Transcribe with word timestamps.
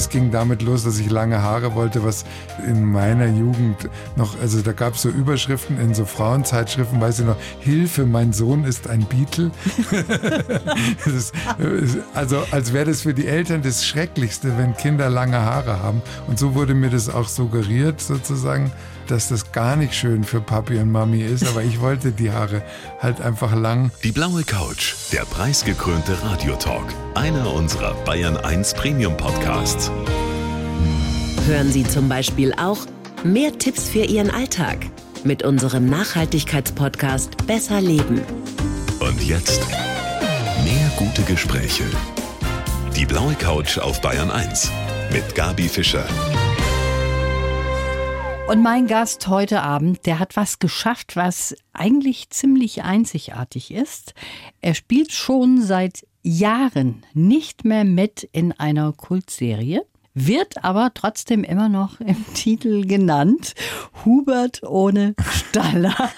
das 0.00 0.08
ging 0.08 0.30
damit 0.30 0.62
los, 0.62 0.84
dass 0.84 0.98
ich 0.98 1.10
lange 1.10 1.42
Haare 1.42 1.74
wollte, 1.74 2.02
was 2.02 2.24
in 2.66 2.86
meiner 2.86 3.26
Jugend 3.26 3.90
noch, 4.16 4.40
also 4.40 4.62
da 4.62 4.72
gab 4.72 4.94
es 4.94 5.02
so 5.02 5.10
Überschriften 5.10 5.78
in 5.78 5.92
so 5.92 6.06
Frauenzeitschriften, 6.06 7.02
weiß 7.02 7.18
ich 7.18 7.26
noch, 7.26 7.36
Hilfe, 7.58 8.06
mein 8.06 8.32
Sohn 8.32 8.64
ist 8.64 8.88
ein 8.88 9.04
Beatle. 9.04 9.50
ist, 11.04 11.34
also 12.14 12.42
als 12.50 12.72
wäre 12.72 12.86
das 12.86 13.02
für 13.02 13.12
die 13.12 13.26
Eltern 13.26 13.60
das 13.60 13.84
Schrecklichste, 13.84 14.56
wenn 14.56 14.74
Kinder 14.74 15.10
lange 15.10 15.38
Haare 15.38 15.82
haben. 15.82 16.00
Und 16.28 16.38
so 16.38 16.54
wurde 16.54 16.72
mir 16.72 16.88
das 16.88 17.10
auch 17.10 17.28
suggeriert 17.28 18.00
sozusagen 18.00 18.72
dass 19.10 19.28
das 19.28 19.52
gar 19.52 19.76
nicht 19.76 19.94
schön 19.94 20.24
für 20.24 20.40
Papi 20.40 20.78
und 20.78 20.90
Mami 20.90 21.22
ist, 21.22 21.46
aber 21.48 21.62
ich 21.62 21.80
wollte 21.80 22.12
die 22.12 22.30
Haare 22.30 22.62
halt 23.00 23.20
einfach 23.20 23.54
lang. 23.54 23.90
Die 24.04 24.12
blaue 24.12 24.44
Couch, 24.44 24.94
der 25.12 25.22
preisgekrönte 25.22 26.16
Radiotalk, 26.22 26.84
einer 27.14 27.52
unserer 27.52 27.94
Bayern 28.04 28.36
1 28.36 28.74
Premium 28.74 29.16
Podcasts. 29.16 29.90
Hören 31.46 31.72
Sie 31.72 31.84
zum 31.84 32.08
Beispiel 32.08 32.52
auch 32.54 32.78
mehr 33.24 33.58
Tipps 33.58 33.88
für 33.88 34.04
Ihren 34.04 34.30
Alltag 34.30 34.78
mit 35.24 35.42
unserem 35.42 35.88
Nachhaltigkeitspodcast 35.90 37.46
Besser 37.46 37.80
Leben. 37.80 38.20
Und 39.00 39.22
jetzt 39.22 39.60
mehr 40.64 40.90
gute 40.96 41.22
Gespräche. 41.22 41.84
Die 42.96 43.06
blaue 43.06 43.34
Couch 43.34 43.78
auf 43.78 44.00
Bayern 44.00 44.30
1 44.30 44.70
mit 45.12 45.34
Gabi 45.34 45.68
Fischer. 45.68 46.04
Und 48.50 48.64
mein 48.64 48.88
Gast 48.88 49.28
heute 49.28 49.62
Abend, 49.62 50.06
der 50.06 50.18
hat 50.18 50.34
was 50.34 50.58
geschafft, 50.58 51.14
was 51.14 51.54
eigentlich 51.72 52.30
ziemlich 52.30 52.82
einzigartig 52.82 53.70
ist. 53.70 54.12
Er 54.60 54.74
spielt 54.74 55.12
schon 55.12 55.62
seit 55.62 56.04
Jahren 56.24 57.06
nicht 57.14 57.64
mehr 57.64 57.84
mit 57.84 58.28
in 58.32 58.50
einer 58.50 58.92
Kultserie 58.92 59.86
wird 60.14 60.64
aber 60.64 60.92
trotzdem 60.94 61.44
immer 61.44 61.68
noch 61.68 62.00
im 62.00 62.24
Titel 62.34 62.86
genannt. 62.86 63.54
Hubert 64.04 64.62
ohne 64.62 65.14
Staller. 65.30 66.10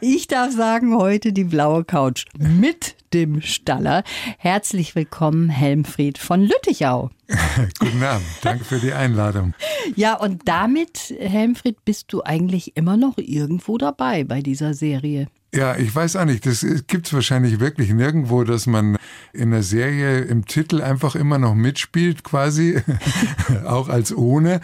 Ich 0.00 0.26
darf 0.26 0.52
sagen, 0.52 0.96
heute 0.96 1.32
die 1.32 1.44
blaue 1.44 1.84
Couch 1.84 2.24
mit 2.38 2.96
dem 3.12 3.40
Staller. 3.40 4.02
Herzlich 4.38 4.94
willkommen, 4.94 5.48
Helmfried 5.48 6.18
von 6.18 6.42
Lüttichau. 6.42 7.10
Guten 7.78 8.02
Abend, 8.02 8.26
danke 8.42 8.64
für 8.64 8.78
die 8.78 8.92
Einladung. 8.92 9.54
Ja, 9.94 10.14
und 10.14 10.42
damit, 10.46 11.14
Helmfried, 11.18 11.84
bist 11.84 12.12
du 12.12 12.22
eigentlich 12.22 12.76
immer 12.76 12.96
noch 12.96 13.18
irgendwo 13.18 13.78
dabei 13.78 14.24
bei 14.24 14.42
dieser 14.42 14.74
Serie. 14.74 15.28
Ja, 15.56 15.74
ich 15.74 15.94
weiß 15.94 16.16
auch 16.16 16.26
nicht. 16.26 16.44
Das 16.44 16.66
gibt 16.86 17.06
es 17.06 17.14
wahrscheinlich 17.14 17.60
wirklich 17.60 17.90
nirgendwo, 17.90 18.44
dass 18.44 18.66
man 18.66 18.98
in 19.32 19.52
der 19.52 19.62
Serie 19.62 20.20
im 20.20 20.44
Titel 20.44 20.82
einfach 20.82 21.16
immer 21.16 21.38
noch 21.38 21.54
mitspielt, 21.54 22.24
quasi, 22.24 22.82
auch 23.64 23.88
als 23.88 24.14
ohne. 24.14 24.60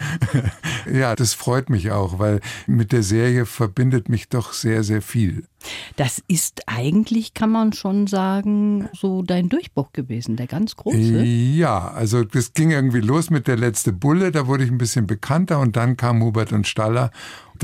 ja, 0.91 1.15
das 1.15 1.33
freut 1.33 1.71
mich 1.71 1.91
auch, 1.91 2.19
weil 2.19 2.41
mit 2.67 2.91
der 2.91 3.01
Serie 3.01 3.47
verbindet 3.47 4.07
mich 4.07 4.29
doch 4.29 4.53
sehr, 4.53 4.83
sehr 4.83 5.01
viel. 5.01 5.45
Das 5.95 6.21
ist 6.27 6.63
eigentlich, 6.67 7.33
kann 7.33 7.49
man 7.49 7.73
schon 7.73 8.07
sagen, 8.07 8.89
so 8.93 9.21
dein 9.21 9.49
Durchbruch 9.49 9.93
gewesen, 9.93 10.35
der 10.35 10.47
ganz 10.47 10.75
große. 10.75 11.23
Ja, 11.23 11.89
also 11.89 12.23
das 12.23 12.53
ging 12.53 12.71
irgendwie 12.71 13.01
los 13.01 13.29
mit 13.29 13.47
der 13.47 13.57
letzte 13.57 13.93
Bulle, 13.93 14.31
da 14.31 14.47
wurde 14.47 14.63
ich 14.63 14.71
ein 14.71 14.77
bisschen 14.77 15.07
bekannter 15.07 15.59
und 15.59 15.75
dann 15.75 15.97
kam 15.97 16.21
Hubert 16.21 16.53
und 16.53 16.67
Staller 16.67 17.11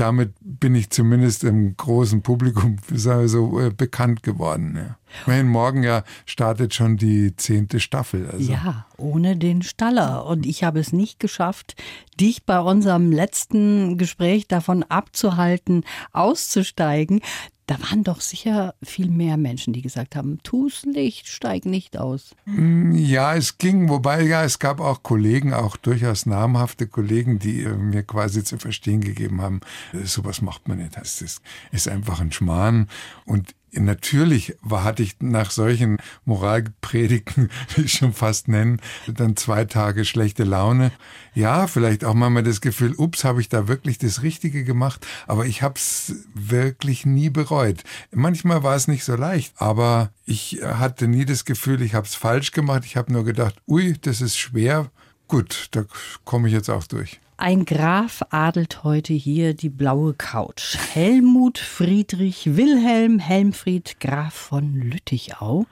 damit 0.00 0.34
bin 0.40 0.74
ich 0.74 0.90
zumindest 0.90 1.44
im 1.44 1.76
großen 1.76 2.22
Publikum 2.22 2.76
so 2.90 3.60
äh, 3.60 3.70
bekannt 3.70 4.22
geworden. 4.22 4.74
Ja. 4.76 4.96
Immerhin 5.26 5.48
morgen 5.48 5.82
ja 5.82 6.04
startet 6.24 6.74
schon 6.74 6.96
die 6.96 7.36
zehnte 7.36 7.80
Staffel. 7.80 8.30
Also. 8.30 8.50
Ja, 8.50 8.86
ohne 8.96 9.36
den 9.36 9.62
Staller. 9.62 10.24
Und 10.24 10.46
ich 10.46 10.64
habe 10.64 10.80
es 10.80 10.92
nicht 10.92 11.20
geschafft, 11.20 11.76
dich 12.18 12.44
bei 12.44 12.60
unserem 12.60 13.12
letzten 13.12 13.98
Gespräch 13.98 14.46
davon 14.48 14.84
abzuhalten, 14.84 15.84
auszusteigen. 16.12 17.20
Da 17.70 17.80
waren 17.82 18.02
doch 18.02 18.20
sicher 18.20 18.74
viel 18.82 19.08
mehr 19.08 19.36
Menschen, 19.36 19.72
die 19.72 19.80
gesagt 19.80 20.16
haben, 20.16 20.40
tu's 20.42 20.84
nicht, 20.84 21.28
steig 21.28 21.66
nicht 21.66 21.96
aus. 21.96 22.34
Mm, 22.44 22.96
ja, 22.96 23.36
es 23.36 23.58
ging, 23.58 23.88
wobei 23.88 24.22
ja, 24.22 24.42
es 24.42 24.58
gab 24.58 24.80
auch 24.80 25.04
Kollegen, 25.04 25.54
auch 25.54 25.76
durchaus 25.76 26.26
namhafte 26.26 26.88
Kollegen, 26.88 27.38
die 27.38 27.62
äh, 27.62 27.76
mir 27.76 28.02
quasi 28.02 28.42
zu 28.42 28.58
verstehen 28.58 29.02
gegeben 29.02 29.40
haben, 29.40 29.60
äh, 29.92 30.04
sowas 30.04 30.42
macht 30.42 30.66
man 30.66 30.78
nicht. 30.78 30.96
Das 30.96 31.22
ist, 31.22 31.42
einfach 31.86 32.18
ein 32.18 32.32
Schmarrn. 32.32 32.88
Und 33.24 33.54
Natürlich 33.72 34.56
hatte 34.68 35.02
ich 35.02 35.16
nach 35.20 35.50
solchen 35.50 35.98
Moralpredigten, 36.24 37.50
wie 37.76 37.82
ich 37.82 37.92
schon 37.92 38.12
fast 38.12 38.48
nennen, 38.48 38.80
dann 39.06 39.36
zwei 39.36 39.64
Tage 39.64 40.04
schlechte 40.04 40.44
Laune. 40.44 40.92
Ja, 41.34 41.66
vielleicht 41.66 42.04
auch 42.04 42.14
mal 42.14 42.42
das 42.42 42.60
Gefühl, 42.60 42.94
ups, 42.96 43.24
habe 43.24 43.40
ich 43.40 43.48
da 43.48 43.68
wirklich 43.68 43.98
das 43.98 44.22
Richtige 44.22 44.64
gemacht, 44.64 45.06
aber 45.26 45.46
ich 45.46 45.62
habe 45.62 45.74
es 45.76 46.14
wirklich 46.34 47.06
nie 47.06 47.30
bereut. 47.30 47.84
Manchmal 48.12 48.62
war 48.62 48.74
es 48.74 48.88
nicht 48.88 49.04
so 49.04 49.14
leicht, 49.14 49.54
aber 49.56 50.10
ich 50.24 50.60
hatte 50.62 51.08
nie 51.08 51.24
das 51.24 51.44
Gefühl, 51.44 51.82
ich 51.82 51.94
habe 51.94 52.06
es 52.06 52.14
falsch 52.14 52.52
gemacht. 52.52 52.84
Ich 52.84 52.96
habe 52.96 53.12
nur 53.12 53.24
gedacht, 53.24 53.56
ui, 53.66 53.96
das 54.00 54.20
ist 54.20 54.38
schwer. 54.38 54.90
Gut, 55.28 55.68
da 55.72 55.84
komme 56.24 56.48
ich 56.48 56.54
jetzt 56.54 56.70
auch 56.70 56.86
durch. 56.86 57.20
Ein 57.42 57.64
Graf 57.64 58.22
adelt 58.28 58.84
heute 58.84 59.14
hier 59.14 59.54
die 59.54 59.70
blaue 59.70 60.12
Couch. 60.12 60.76
Helmut 60.92 61.56
Friedrich 61.56 62.54
Wilhelm 62.54 63.18
Helmfried 63.18 63.98
Graf 63.98 64.34
von 64.34 64.74
Lüttichau. 64.74 65.64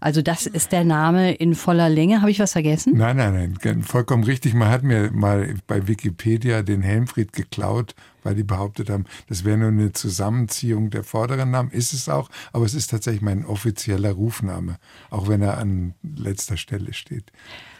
Also 0.00 0.22
das 0.22 0.46
ist 0.46 0.72
der 0.72 0.84
Name 0.84 1.34
in 1.34 1.54
voller 1.54 1.90
Länge. 1.90 2.22
Habe 2.22 2.30
ich 2.30 2.38
was 2.38 2.52
vergessen? 2.52 2.94
Nein, 2.96 3.18
nein, 3.18 3.58
nein, 3.62 3.82
vollkommen 3.82 4.24
richtig. 4.24 4.54
Man 4.54 4.70
hat 4.70 4.84
mir 4.84 5.10
mal 5.12 5.54
bei 5.66 5.86
Wikipedia 5.86 6.62
den 6.62 6.80
Helmfried 6.80 7.34
geklaut 7.34 7.94
weil 8.22 8.34
die 8.34 8.44
behauptet 8.44 8.90
haben, 8.90 9.04
das 9.28 9.44
wäre 9.44 9.58
nur 9.58 9.68
eine 9.68 9.92
Zusammenziehung 9.92 10.90
der 10.90 11.04
vorderen 11.04 11.50
Namen. 11.50 11.70
Ist 11.70 11.92
es 11.92 12.08
auch, 12.08 12.28
aber 12.52 12.64
es 12.64 12.74
ist 12.74 12.88
tatsächlich 12.88 13.22
mein 13.22 13.44
offizieller 13.44 14.12
Rufname, 14.12 14.78
auch 15.10 15.28
wenn 15.28 15.42
er 15.42 15.58
an 15.58 15.94
letzter 16.02 16.56
Stelle 16.56 16.92
steht. 16.92 17.32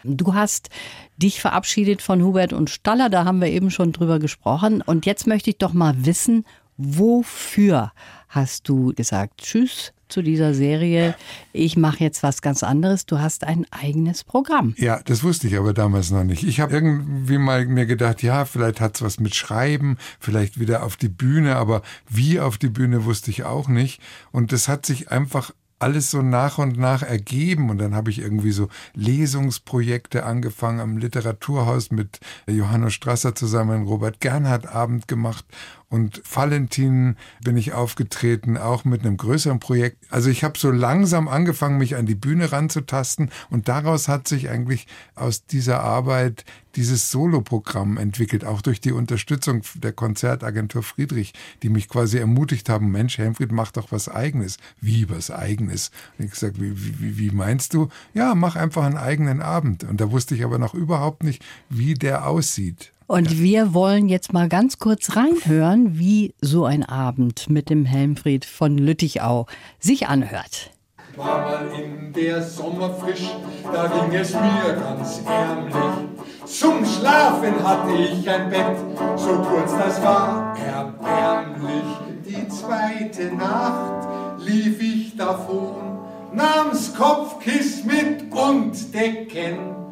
Du 0.03 0.33
hast 0.33 0.69
dich 1.17 1.39
verabschiedet 1.39 2.01
von 2.01 2.21
Hubert 2.21 2.51
und 2.51 2.69
Staller, 2.69 3.09
da 3.09 3.22
haben 3.25 3.41
wir 3.41 3.49
eben 3.49 3.71
schon 3.71 3.91
drüber 3.91 4.19
gesprochen. 4.19 4.81
Und 4.81 5.05
jetzt 5.05 5.27
möchte 5.27 5.49
ich 5.49 5.57
doch 5.57 5.73
mal 5.73 6.05
wissen, 6.05 6.45
wofür 6.77 7.91
hast 8.29 8.67
du 8.67 8.93
gesagt, 8.93 9.41
tschüss 9.41 9.93
zu 10.13 10.21
dieser 10.21 10.53
Serie, 10.53 11.15
ich 11.53 11.75
mache 11.75 12.03
jetzt 12.03 12.21
was 12.21 12.43
ganz 12.43 12.61
anderes, 12.61 13.07
du 13.07 13.19
hast 13.19 13.43
ein 13.43 13.65
eigenes 13.71 14.23
Programm. 14.23 14.75
Ja, 14.77 15.01
das 15.03 15.23
wusste 15.23 15.47
ich 15.47 15.57
aber 15.57 15.73
damals 15.73 16.11
noch 16.11 16.23
nicht. 16.23 16.43
Ich 16.43 16.59
habe 16.59 16.73
irgendwie 16.73 17.39
mal 17.39 17.65
mir 17.65 17.87
gedacht, 17.87 18.21
ja, 18.21 18.45
vielleicht 18.45 18.79
hat 18.79 18.95
es 18.95 19.01
was 19.01 19.19
mit 19.19 19.33
Schreiben, 19.33 19.97
vielleicht 20.19 20.59
wieder 20.59 20.83
auf 20.83 20.97
die 20.97 21.09
Bühne, 21.09 21.55
aber 21.55 21.81
wie 22.07 22.39
auf 22.39 22.59
die 22.59 22.69
Bühne 22.69 23.05
wusste 23.05 23.31
ich 23.31 23.43
auch 23.43 23.67
nicht. 23.67 24.01
Und 24.31 24.51
das 24.51 24.67
hat 24.67 24.85
sich 24.85 25.09
einfach 25.09 25.51
alles 25.83 26.09
so 26.09 26.21
nach 26.21 26.57
und 26.57 26.77
nach 26.79 27.03
ergeben. 27.03 27.69
Und 27.69 27.77
dann 27.77 27.93
habe 27.93 28.09
ich 28.09 28.19
irgendwie 28.19 28.51
so 28.51 28.69
Lesungsprojekte 28.95 30.25
angefangen 30.25 30.79
am 30.79 30.97
Literaturhaus 30.97 31.91
mit 31.91 32.19
Johannes 32.47 32.93
Strasser 32.93 33.35
zusammen, 33.35 33.83
Robert 33.83 34.21
Gernhardt 34.21 34.65
Abend 34.65 35.07
gemacht 35.07 35.45
und 35.89 36.21
Valentin 36.33 37.17
bin 37.43 37.57
ich 37.57 37.73
aufgetreten, 37.73 38.57
auch 38.57 38.85
mit 38.85 39.01
einem 39.01 39.17
größeren 39.17 39.59
Projekt. 39.59 39.97
Also 40.09 40.29
ich 40.29 40.43
habe 40.43 40.57
so 40.57 40.71
langsam 40.71 41.27
angefangen, 41.27 41.77
mich 41.77 41.95
an 41.95 42.05
die 42.05 42.15
Bühne 42.15 42.51
ranzutasten 42.51 43.29
und 43.49 43.67
daraus 43.67 44.07
hat 44.07 44.27
sich 44.27 44.49
eigentlich 44.49 44.87
aus 45.15 45.45
dieser 45.45 45.81
Arbeit 45.81 46.45
dieses 46.75 47.11
Soloprogramm 47.11 47.97
entwickelt, 47.97 48.45
auch 48.45 48.61
durch 48.61 48.81
die 48.81 48.91
Unterstützung 48.91 49.61
der 49.75 49.93
Konzertagentur 49.93 50.83
Friedrich, 50.83 51.33
die 51.61 51.69
mich 51.69 51.87
quasi 51.87 52.17
ermutigt 52.17 52.69
haben, 52.69 52.91
Mensch, 52.91 53.17
Helmfried, 53.17 53.51
mach 53.51 53.71
doch 53.71 53.91
was 53.91 54.09
Eigenes. 54.09 54.57
Wie 54.81 55.09
was 55.09 55.29
Eigenes? 55.29 55.91
Und 56.17 56.25
ich 56.25 56.31
gesagt, 56.31 56.59
wie, 56.59 56.73
wie, 56.75 57.17
wie 57.17 57.31
meinst 57.31 57.73
du? 57.73 57.89
Ja, 58.13 58.35
mach 58.35 58.55
einfach 58.55 58.83
einen 58.83 58.97
eigenen 58.97 59.41
Abend. 59.41 59.83
Und 59.83 60.01
da 60.01 60.11
wusste 60.11 60.35
ich 60.35 60.43
aber 60.43 60.57
noch 60.57 60.73
überhaupt 60.73 61.23
nicht, 61.23 61.43
wie 61.69 61.93
der 61.93 62.27
aussieht. 62.27 62.92
Und 63.13 63.31
ja. 63.31 63.37
wir 63.37 63.73
wollen 63.75 64.09
jetzt 64.09 64.33
mal 64.33 64.49
ganz 64.49 64.79
kurz 64.79 65.15
reinhören, 65.15 65.99
wie 65.99 66.33
so 66.41 66.65
ein 66.65 66.83
Abend 66.83 67.47
mit 67.47 67.69
dem 67.69 67.85
Helmfried 67.85 68.43
von 68.43 68.75
Lüttichau 68.75 69.45
sich 69.77 70.07
anhört. 70.07 70.71
War 71.15 71.43
mal 71.43 71.67
in 71.79 72.11
der 72.11 72.41
Sommer 72.41 72.91
frisch, 72.91 73.29
da 73.71 73.85
ging 73.85 74.19
es 74.19 74.33
mir 74.33 74.73
ganz 74.79 75.21
ärmlich. 75.27 76.09
Zum 76.45 76.83
Schlafen 76.83 77.63
hatte 77.63 77.91
ich 77.91 78.27
ein 78.27 78.49
Bett, 78.49 78.77
so 79.15 79.33
kurz 79.43 79.77
das 79.77 80.01
war 80.01 80.57
erbärmlich. 80.57 81.83
Die 82.25 82.47
zweite 82.47 83.35
Nacht 83.35 84.41
lief 84.43 84.81
ich 84.81 85.15
davon, 85.15 85.99
nahm's 86.33 86.95
Kopfkiss 86.95 87.83
mit 87.83 88.33
und 88.33 88.91
Decken 88.91 89.82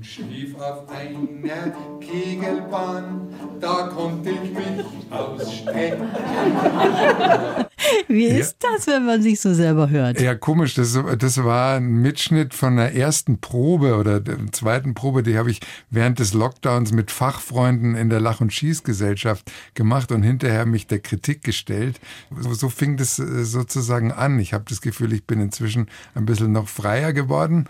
und 0.00 0.06
schlief 0.06 0.54
auf 0.58 0.88
einer 0.88 1.72
Kegelbahn, 2.00 3.28
da 3.60 3.90
konnte 3.94 4.30
ich 4.30 4.50
mich 4.54 4.86
ausstrecken. 5.10 6.08
Wie 8.08 8.24
ist 8.24 8.56
ja. 8.62 8.70
das, 8.72 8.86
wenn 8.86 9.04
man 9.04 9.20
sich 9.22 9.38
so 9.40 9.52
selber 9.52 9.90
hört? 9.90 10.18
Ja, 10.20 10.34
komisch. 10.34 10.74
Das, 10.74 10.98
das 11.18 11.44
war 11.44 11.76
ein 11.76 12.00
Mitschnitt 12.00 12.54
von 12.54 12.76
der 12.76 12.94
ersten 12.94 13.40
Probe 13.40 13.96
oder 13.96 14.20
der 14.20 14.38
zweiten 14.52 14.94
Probe, 14.94 15.22
die 15.22 15.36
habe 15.36 15.50
ich 15.50 15.60
während 15.90 16.18
des 16.18 16.32
Lockdowns 16.32 16.92
mit 16.92 17.10
Fachfreunden 17.10 17.94
in 17.94 18.08
der 18.08 18.20
Lach- 18.20 18.40
und 18.40 18.54
Schießgesellschaft 18.54 19.52
gemacht 19.74 20.12
und 20.12 20.22
hinterher 20.22 20.64
mich 20.64 20.86
der 20.86 21.00
Kritik 21.00 21.42
gestellt. 21.42 22.00
So, 22.38 22.54
so 22.54 22.68
fing 22.70 22.96
das 22.96 23.18
äh, 23.18 23.44
sozusagen 23.44 24.12
an. 24.12 24.38
Ich 24.38 24.54
habe 24.54 24.64
das 24.66 24.80
Gefühl, 24.80 25.12
ich 25.12 25.26
bin 25.26 25.40
inzwischen 25.40 25.88
ein 26.14 26.24
bisschen 26.24 26.52
noch 26.52 26.68
freier 26.68 27.12
geworden. 27.12 27.68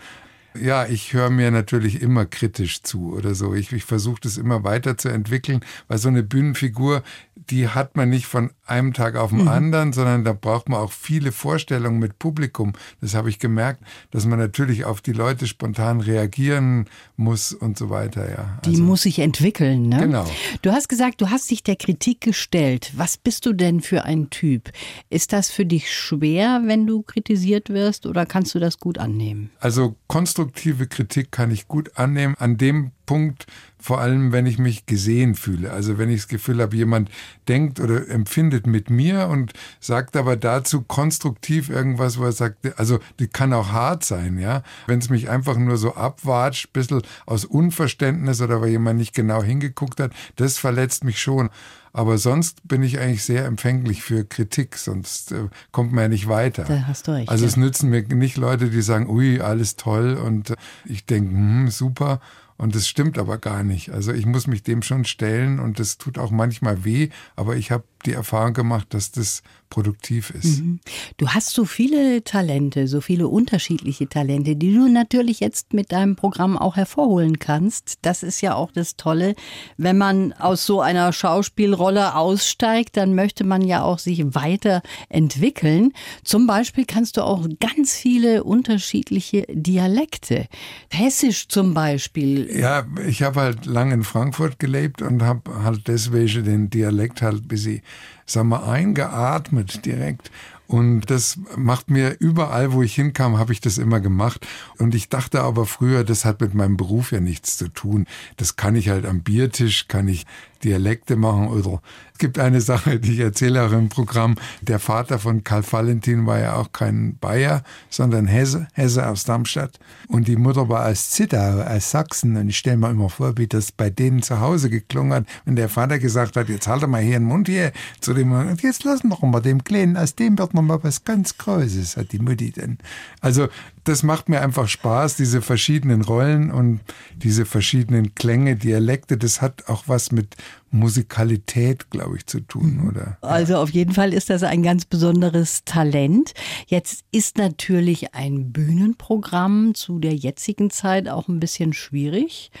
Ja, 0.53 0.85
ich 0.85 1.13
höre 1.13 1.29
mir 1.29 1.49
natürlich 1.49 2.01
immer 2.01 2.25
kritisch 2.25 2.83
zu 2.83 3.13
oder 3.13 3.35
so. 3.35 3.53
Ich, 3.53 3.71
ich 3.71 3.85
versuche 3.85 4.19
das 4.21 4.37
immer 4.37 4.63
weiterzuentwickeln, 4.65 5.63
weil 5.87 5.97
so 5.97 6.09
eine 6.09 6.23
Bühnenfigur, 6.23 7.03
die 7.35 7.69
hat 7.69 7.95
man 7.95 8.09
nicht 8.09 8.25
von 8.25 8.51
einem 8.71 8.93
Tag 8.93 9.15
auf 9.15 9.29
den 9.29 9.41
mhm. 9.41 9.47
anderen, 9.47 9.93
sondern 9.93 10.23
da 10.23 10.33
braucht 10.33 10.69
man 10.69 10.79
auch 10.79 10.91
viele 10.91 11.31
Vorstellungen 11.31 11.99
mit 11.99 12.17
Publikum. 12.17 12.73
Das 13.01 13.13
habe 13.13 13.29
ich 13.29 13.37
gemerkt, 13.37 13.83
dass 14.11 14.25
man 14.25 14.39
natürlich 14.39 14.85
auf 14.85 15.01
die 15.01 15.11
Leute 15.11 15.45
spontan 15.45 16.01
reagieren 16.01 16.85
muss 17.17 17.53
und 17.53 17.77
so 17.77 17.89
weiter. 17.89 18.29
Ja. 18.29 18.59
Die 18.65 18.71
also, 18.71 18.83
muss 18.83 19.03
sich 19.03 19.19
entwickeln. 19.19 19.89
Ne? 19.89 19.99
Genau. 19.99 20.25
Du 20.61 20.71
hast 20.71 20.89
gesagt, 20.89 21.21
du 21.21 21.29
hast 21.29 21.51
dich 21.51 21.63
der 21.63 21.75
Kritik 21.75 22.21
gestellt. 22.21 22.91
Was 22.95 23.17
bist 23.17 23.45
du 23.45 23.53
denn 23.53 23.81
für 23.81 24.03
ein 24.05 24.29
Typ? 24.29 24.71
Ist 25.09 25.33
das 25.33 25.51
für 25.51 25.65
dich 25.65 25.93
schwer, 25.93 26.61
wenn 26.65 26.87
du 26.87 27.01
kritisiert 27.03 27.69
wirst, 27.69 28.05
oder 28.05 28.25
kannst 28.25 28.55
du 28.55 28.59
das 28.59 28.79
gut 28.79 28.97
annehmen? 28.97 29.51
Also 29.59 29.95
konstruktive 30.07 30.87
Kritik 30.87 31.31
kann 31.31 31.51
ich 31.51 31.67
gut 31.67 31.97
annehmen. 31.97 32.35
An 32.39 32.57
dem 32.57 32.91
Punkt, 33.05 33.45
vor 33.77 33.99
allem 33.99 34.31
wenn 34.31 34.45
ich 34.45 34.57
mich 34.57 34.85
gesehen 34.85 35.35
fühle. 35.35 35.71
Also 35.71 35.97
wenn 35.97 36.09
ich 36.09 36.21
das 36.21 36.27
Gefühl 36.29 36.61
habe, 36.61 36.77
jemand 36.77 37.09
denkt 37.47 37.81
oder 37.81 38.07
empfindet 38.07 38.60
mit 38.67 38.89
mir 38.89 39.27
und 39.27 39.53
sagt 39.79 40.15
aber 40.15 40.35
dazu 40.35 40.81
konstruktiv 40.81 41.69
irgendwas, 41.69 42.17
wo 42.17 42.25
er 42.25 42.31
sagt, 42.31 42.77
also 42.79 42.99
die 43.19 43.27
kann 43.27 43.53
auch 43.53 43.71
hart 43.71 44.03
sein, 44.03 44.37
ja. 44.37 44.63
Wenn 44.87 44.99
es 44.99 45.09
mich 45.09 45.29
einfach 45.29 45.57
nur 45.57 45.77
so 45.77 45.95
abwatscht, 45.95 46.73
bisschen 46.73 47.01
aus 47.25 47.45
Unverständnis 47.45 48.41
oder 48.41 48.61
weil 48.61 48.69
jemand 48.69 48.99
nicht 48.99 49.13
genau 49.13 49.43
hingeguckt 49.43 49.99
hat, 49.99 50.11
das 50.35 50.57
verletzt 50.57 51.03
mich 51.03 51.21
schon. 51.21 51.49
Aber 51.93 52.17
sonst 52.17 52.65
bin 52.67 52.83
ich 52.83 52.99
eigentlich 52.99 53.23
sehr 53.23 53.45
empfänglich 53.45 54.01
für 54.01 54.23
Kritik, 54.23 54.77
sonst 54.77 55.33
äh, 55.33 55.49
kommt 55.71 55.91
man 55.91 56.03
ja 56.03 56.07
nicht 56.07 56.29
weiter. 56.29 56.63
Da 56.63 56.87
hast 56.87 57.07
du 57.07 57.11
recht. 57.11 57.29
Also 57.29 57.45
es 57.45 57.57
nützen 57.57 57.89
mir 57.89 58.01
nicht 58.03 58.37
Leute, 58.37 58.69
die 58.69 58.81
sagen, 58.81 59.09
ui, 59.09 59.41
alles 59.41 59.75
toll 59.75 60.13
und 60.13 60.51
äh, 60.51 60.55
ich 60.85 61.05
denke, 61.05 61.31
hm, 61.31 61.67
super 61.69 62.21
und 62.61 62.75
das 62.75 62.87
stimmt 62.87 63.17
aber 63.17 63.39
gar 63.39 63.63
nicht. 63.63 63.89
Also 63.89 64.13
ich 64.13 64.27
muss 64.27 64.45
mich 64.45 64.61
dem 64.61 64.83
schon 64.83 65.03
stellen 65.03 65.59
und 65.59 65.79
das 65.79 65.97
tut 65.97 66.19
auch 66.19 66.29
manchmal 66.29 66.85
weh, 66.85 67.09
aber 67.35 67.55
ich 67.55 67.71
habe 67.71 67.85
die 68.05 68.13
Erfahrung 68.13 68.53
gemacht, 68.53 68.93
dass 68.93 69.11
das 69.11 69.43
produktiv 69.69 70.29
ist. 70.31 70.59
Mhm. 70.59 70.79
Du 71.17 71.29
hast 71.29 71.51
so 71.51 71.65
viele 71.65 72.23
Talente, 72.23 72.87
so 72.87 73.01
viele 73.01 73.27
unterschiedliche 73.27 74.07
Talente, 74.07 74.55
die 74.55 74.73
du 74.73 74.87
natürlich 74.87 75.39
jetzt 75.39 75.73
mit 75.73 75.91
deinem 75.91 76.15
Programm 76.15 76.57
auch 76.57 76.75
hervorholen 76.75 77.39
kannst. 77.39 77.99
Das 78.01 78.21
ist 78.21 78.41
ja 78.41 78.53
auch 78.53 78.71
das 78.71 78.97
Tolle. 78.97 79.33
Wenn 79.77 79.97
man 79.97 80.33
aus 80.33 80.65
so 80.65 80.81
einer 80.81 81.13
Schauspielrolle 81.13 82.15
aussteigt, 82.15 82.97
dann 82.97 83.15
möchte 83.15 83.45
man 83.45 83.61
ja 83.61 83.81
auch 83.81 83.97
sich 83.97 84.23
weiterentwickeln. 84.35 85.93
Zum 86.23 86.45
Beispiel 86.45 86.85
kannst 86.85 87.17
du 87.17 87.21
auch 87.21 87.47
ganz 87.59 87.95
viele 87.95 88.43
unterschiedliche 88.43 89.45
Dialekte. 89.49 90.47
Hessisch 90.89 91.47
zum 91.47 91.73
Beispiel. 91.73 92.49
Ja, 92.59 92.85
ich 93.07 93.23
habe 93.23 93.39
halt 93.39 93.65
lange 93.65 93.93
in 93.93 94.03
Frankfurt 94.03 94.59
gelebt 94.59 95.01
und 95.01 95.23
habe 95.23 95.63
halt 95.63 95.87
deswegen 95.87 96.43
den 96.43 96.69
Dialekt 96.69 97.21
halt 97.21 97.47
bis 97.47 97.65
ich 97.65 97.81
sagen 98.25 98.49
wir, 98.49 98.67
eingeatmet 98.67 99.85
direkt. 99.85 100.31
Und 100.67 101.11
das 101.11 101.37
macht 101.57 101.89
mir 101.89 102.15
überall, 102.19 102.71
wo 102.71 102.81
ich 102.81 102.95
hinkam, 102.95 103.37
habe 103.37 103.51
ich 103.51 103.59
das 103.59 103.77
immer 103.77 103.99
gemacht. 103.99 104.47
Und 104.77 104.95
ich 104.95 105.09
dachte 105.09 105.41
aber 105.41 105.65
früher, 105.65 106.05
das 106.05 106.23
hat 106.23 106.39
mit 106.39 106.53
meinem 106.53 106.77
Beruf 106.77 107.11
ja 107.11 107.19
nichts 107.19 107.57
zu 107.57 107.67
tun. 107.67 108.07
Das 108.37 108.55
kann 108.55 108.75
ich 108.75 108.87
halt 108.87 109.05
am 109.05 109.21
Biertisch, 109.21 109.89
kann 109.89 110.07
ich 110.07 110.25
Dialekte 110.63 111.15
machen 111.15 111.47
oder 111.47 111.81
es 112.13 112.19
gibt 112.19 112.37
eine 112.37 112.61
Sache, 112.61 112.99
die 112.99 113.13
ich 113.13 113.19
erzähle 113.19 113.65
auch 113.65 113.71
im 113.71 113.89
Programm. 113.89 114.35
Der 114.61 114.79
Vater 114.79 115.17
von 115.17 115.43
Karl 115.43 115.63
Valentin 115.69 116.27
war 116.27 116.39
ja 116.39 116.55
auch 116.55 116.71
kein 116.71 117.17
Bayer, 117.17 117.63
sondern 117.89 118.27
Hesse, 118.27 118.67
Hesse 118.73 119.07
aus 119.07 119.23
Darmstadt. 119.23 119.79
Und 120.07 120.27
die 120.27 120.35
Mutter 120.35 120.69
war 120.69 120.87
aus 120.87 121.09
Zittau, 121.09 121.61
aus 121.61 121.89
Sachsen. 121.89 122.37
Und 122.37 122.49
ich 122.49 122.57
stelle 122.57 122.77
mir 122.77 122.91
immer 122.91 123.09
vor, 123.09 123.37
wie 123.37 123.47
das 123.47 123.71
bei 123.71 123.89
denen 123.89 124.21
zu 124.21 124.39
Hause 124.39 124.69
geklungen 124.69 125.13
hat, 125.13 125.25
wenn 125.45 125.55
der 125.55 125.69
Vater 125.69 125.97
gesagt 125.97 126.35
hat, 126.35 126.47
jetzt 126.47 126.67
halt 126.67 126.87
mal 126.87 127.01
hier 127.01 127.17
den 127.17 127.23
Mund 127.23 127.47
hier 127.47 127.71
zu 127.99 128.13
dem, 128.13 128.31
und 128.31 128.61
jetzt 128.61 128.83
lassen 128.83 129.09
wir 129.09 129.27
mal 129.27 129.39
dem 129.39 129.63
Kleinen, 129.63 129.97
aus 129.97 130.13
dem 130.13 130.37
wird 130.37 130.53
man 130.53 130.65
mal 130.65 130.83
was 130.83 131.03
ganz 131.03 131.37
Großes, 131.37 131.97
hat 131.97 132.11
die 132.11 132.19
Mutti 132.19 132.51
dann. 132.51 132.77
Also 133.21 133.47
das 133.83 134.03
macht 134.03 134.29
mir 134.29 134.41
einfach 134.41 134.67
Spaß, 134.67 135.15
diese 135.15 135.41
verschiedenen 135.41 136.01
Rollen 136.01 136.51
und 136.51 136.81
diese 137.15 137.45
verschiedenen 137.45 138.15
Klänge, 138.15 138.55
Dialekte. 138.55 139.17
Das 139.17 139.41
hat 139.41 139.67
auch 139.67 139.83
was 139.87 140.11
mit 140.11 140.35
Musikalität, 140.69 141.89
glaube 141.89 142.17
ich, 142.17 142.25
zu 142.25 142.41
tun, 142.41 142.77
mhm. 142.77 142.89
oder? 142.89 143.17
Also 143.21 143.57
auf 143.57 143.69
jeden 143.71 143.93
Fall 143.93 144.13
ist 144.13 144.29
das 144.29 144.43
ein 144.43 144.63
ganz 144.63 144.85
besonderes 144.85 145.63
Talent. 145.65 146.33
Jetzt 146.67 147.03
ist 147.11 147.37
natürlich 147.37 148.13
ein 148.13 148.51
Bühnenprogramm 148.51 149.73
zu 149.73 149.99
der 149.99 150.15
jetzigen 150.15 150.69
Zeit 150.69 151.09
auch 151.09 151.27
ein 151.27 151.39
bisschen 151.39 151.73
schwierig. 151.73 152.51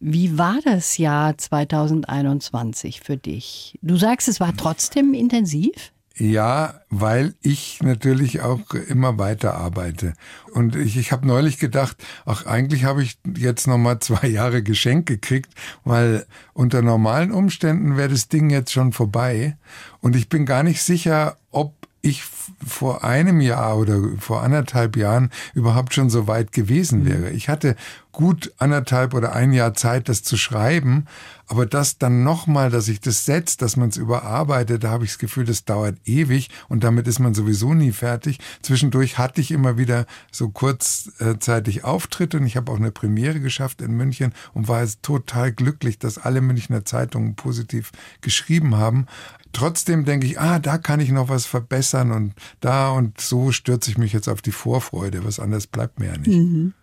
Wie 0.00 0.36
war 0.36 0.58
das 0.64 0.98
Jahr 0.98 1.38
2021 1.38 3.00
für 3.00 3.16
dich? 3.16 3.78
Du 3.82 3.96
sagst, 3.96 4.28
es 4.28 4.40
war 4.40 4.54
trotzdem 4.56 5.14
intensiv? 5.14 5.92
Ja, 6.16 6.80
weil 6.90 7.34
ich 7.42 7.82
natürlich 7.82 8.40
auch 8.40 8.72
immer 8.88 9.18
weiter 9.18 9.54
arbeite. 9.54 10.12
Und 10.52 10.76
ich, 10.76 10.96
ich 10.96 11.10
habe 11.10 11.26
neulich 11.26 11.58
gedacht, 11.58 11.96
ach, 12.24 12.46
eigentlich 12.46 12.84
habe 12.84 13.02
ich 13.02 13.18
jetzt 13.36 13.66
nochmal 13.66 13.98
zwei 13.98 14.28
Jahre 14.28 14.62
Geschenk 14.62 15.06
gekriegt, 15.06 15.52
weil 15.84 16.24
unter 16.52 16.82
normalen 16.82 17.32
Umständen 17.32 17.96
wäre 17.96 18.10
das 18.10 18.28
Ding 18.28 18.50
jetzt 18.50 18.72
schon 18.72 18.92
vorbei. 18.92 19.56
Und 20.00 20.14
ich 20.14 20.28
bin 20.28 20.46
gar 20.46 20.62
nicht 20.62 20.82
sicher, 20.82 21.36
ob 21.50 21.74
ich 22.00 22.22
vor 22.64 23.02
einem 23.02 23.40
Jahr 23.40 23.78
oder 23.78 24.00
vor 24.18 24.42
anderthalb 24.42 24.96
Jahren 24.96 25.30
überhaupt 25.54 25.94
schon 25.94 26.10
so 26.10 26.28
weit 26.28 26.52
gewesen 26.52 27.00
mhm. 27.00 27.06
wäre. 27.06 27.30
Ich 27.30 27.48
hatte 27.48 27.76
gut 28.14 28.52
anderthalb 28.58 29.12
oder 29.12 29.34
ein 29.34 29.52
Jahr 29.52 29.74
Zeit, 29.74 30.08
das 30.08 30.22
zu 30.22 30.38
schreiben, 30.38 31.06
aber 31.46 31.66
das 31.66 31.98
dann 31.98 32.22
nochmal, 32.22 32.70
dass 32.70 32.88
ich 32.88 33.00
das 33.00 33.26
setzt, 33.26 33.60
dass 33.60 33.76
man 33.76 33.90
es 33.90 33.98
überarbeitet, 33.98 34.84
da 34.84 34.90
habe 34.90 35.04
ich 35.04 35.10
das 35.10 35.18
Gefühl, 35.18 35.44
das 35.44 35.64
dauert 35.64 35.96
ewig 36.06 36.48
und 36.68 36.84
damit 36.84 37.06
ist 37.06 37.18
man 37.18 37.34
sowieso 37.34 37.74
nie 37.74 37.92
fertig. 37.92 38.38
Zwischendurch 38.62 39.18
hatte 39.18 39.40
ich 39.40 39.50
immer 39.50 39.76
wieder 39.76 40.06
so 40.32 40.48
kurzzeitig 40.48 41.84
Auftritte 41.84 42.38
und 42.38 42.46
ich 42.46 42.56
habe 42.56 42.72
auch 42.72 42.78
eine 42.78 42.92
Premiere 42.92 43.40
geschafft 43.40 43.82
in 43.82 43.92
München 43.92 44.32
und 44.54 44.68
war 44.68 44.80
jetzt 44.80 45.02
total 45.02 45.52
glücklich, 45.52 45.98
dass 45.98 46.16
alle 46.16 46.40
Münchner 46.40 46.84
Zeitungen 46.84 47.34
positiv 47.34 47.92
geschrieben 48.22 48.76
haben 48.76 49.06
trotzdem 49.52 50.04
denke 50.04 50.26
ich, 50.26 50.40
ah, 50.40 50.58
da 50.58 50.78
kann 50.78 50.98
ich 50.98 51.10
noch 51.12 51.28
was 51.28 51.46
verbessern 51.46 52.10
und 52.10 52.34
da 52.58 52.90
und 52.90 53.20
so 53.20 53.52
stürze 53.52 53.88
ich 53.88 53.98
mich 53.98 54.12
jetzt 54.12 54.28
auf 54.28 54.42
die 54.42 54.50
Vorfreude. 54.50 55.24
Was 55.24 55.38
anderes 55.38 55.68
bleibt 55.68 56.00
mir 56.00 56.06
ja 56.06 56.16
nicht. 56.16 56.36
Mhm. 56.36 56.74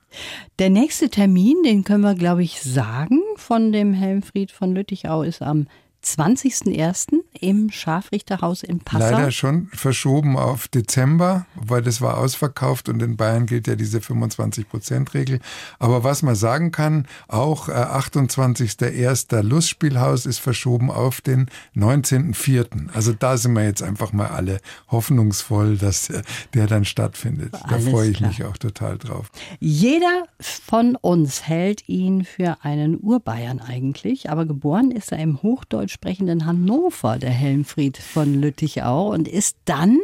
Der 0.60 0.70
nächste 0.70 1.10
Termin, 1.10 1.64
den 1.64 1.84
können 1.84 2.04
wir, 2.04 2.16
glaube 2.16 2.44
ich, 2.44 2.62
sagen, 2.62 3.22
von 3.36 3.72
dem 3.72 3.94
Helmfried 3.94 4.52
von 4.52 4.74
Lüttichau 4.74 5.24
ist 5.24 5.42
am 5.42 5.68
20.01. 6.04 7.20
im 7.40 7.70
Scharfrichterhaus 7.70 8.64
in 8.64 8.80
Passau. 8.80 9.12
Leider 9.12 9.32
schon 9.32 9.68
verschoben 9.68 10.36
auf 10.38 10.68
Dezember, 10.68 11.46
weil 11.56 11.82
das 11.84 12.02
war 12.02 12.18
ausverkauft 12.18 12.90
und 12.90 13.02
in 13.02 13.18
Bayern 13.18 13.46
gilt 13.46 13.68
ja 13.68 13.76
diese 13.76 14.00
25-Prozent-Regel. 14.00 15.40
Aber 15.80 16.04
was 16.04 16.24
man 16.24 16.36
sagen 16.36 16.72
kann, 16.72 17.08
auch 17.28 17.70
äh, 17.70 17.74
28.01. 17.74 19.42
Lustspielhaus 19.44 20.26
ist 20.26 20.40
verschoben 20.40 20.90
auf 20.90 21.22
den 21.22 21.50
19.04. 21.76 22.90
Also 22.94 23.14
da 23.14 23.38
sind 23.38 23.54
wir 23.54 23.64
jetzt 23.64 23.84
einfach 23.84 24.12
mal 24.12 24.28
alle 24.28 24.60
hoffnungsvoll, 24.90 25.78
dass 25.78 26.10
äh, 26.10 26.24
der 26.54 26.68
dann 26.68 26.86
stattfindet. 26.86 27.54
Alles 27.62 27.86
da 27.86 27.92
freue 27.92 28.10
ich 28.10 28.18
klar. 28.18 28.30
mich 28.30 28.44
auch 28.44 28.58
total 28.58 28.98
drauf. 28.98 29.32
Jeder 29.60 30.26
von 30.40 30.96
uns 30.96 31.48
hält 31.48 31.88
ihn 31.88 32.26
für 32.26 32.58
einen 32.64 33.00
Urbayern 33.00 33.60
eigentlich, 33.60 34.30
aber 34.30 34.46
geboren 34.46 34.92
ist 34.92 35.12
er 35.12 35.20
im 35.20 35.42
Hochdeutsch 35.42 35.91
sprechenden 35.92 36.46
Hannover, 36.46 37.18
der 37.18 37.32
Helmfried 37.32 37.98
von 37.98 38.42
Lüttichau, 38.42 39.12
und 39.12 39.28
ist 39.28 39.58
dann 39.66 40.00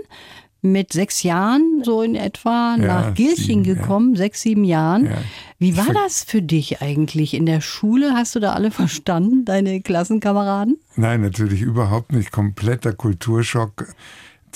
mit 0.61 0.91
sechs 0.93 1.23
Jahren 1.23 1.81
so 1.83 2.01
in 2.01 2.15
etwa 2.15 2.75
ja, 2.77 2.85
nach 2.85 3.13
Gilching 3.13 3.63
sieben, 3.63 3.75
gekommen, 3.75 4.13
ja. 4.13 4.17
sechs, 4.17 4.41
sieben 4.41 4.63
Jahren. 4.63 5.05
Ja. 5.05 5.17
Wie 5.59 5.77
war 5.77 5.93
das 5.93 6.23
für 6.23 6.41
dich 6.41 6.81
eigentlich 6.81 7.33
in 7.33 7.45
der 7.45 7.61
Schule? 7.61 8.13
Hast 8.13 8.35
du 8.35 8.39
da 8.39 8.53
alle 8.53 8.71
verstanden, 8.71 9.45
deine 9.45 9.81
Klassenkameraden? 9.81 10.77
Nein, 10.95 11.21
natürlich 11.21 11.61
überhaupt 11.61 12.11
nicht. 12.11 12.31
Kompletter 12.31 12.93
Kulturschock. 12.93 13.87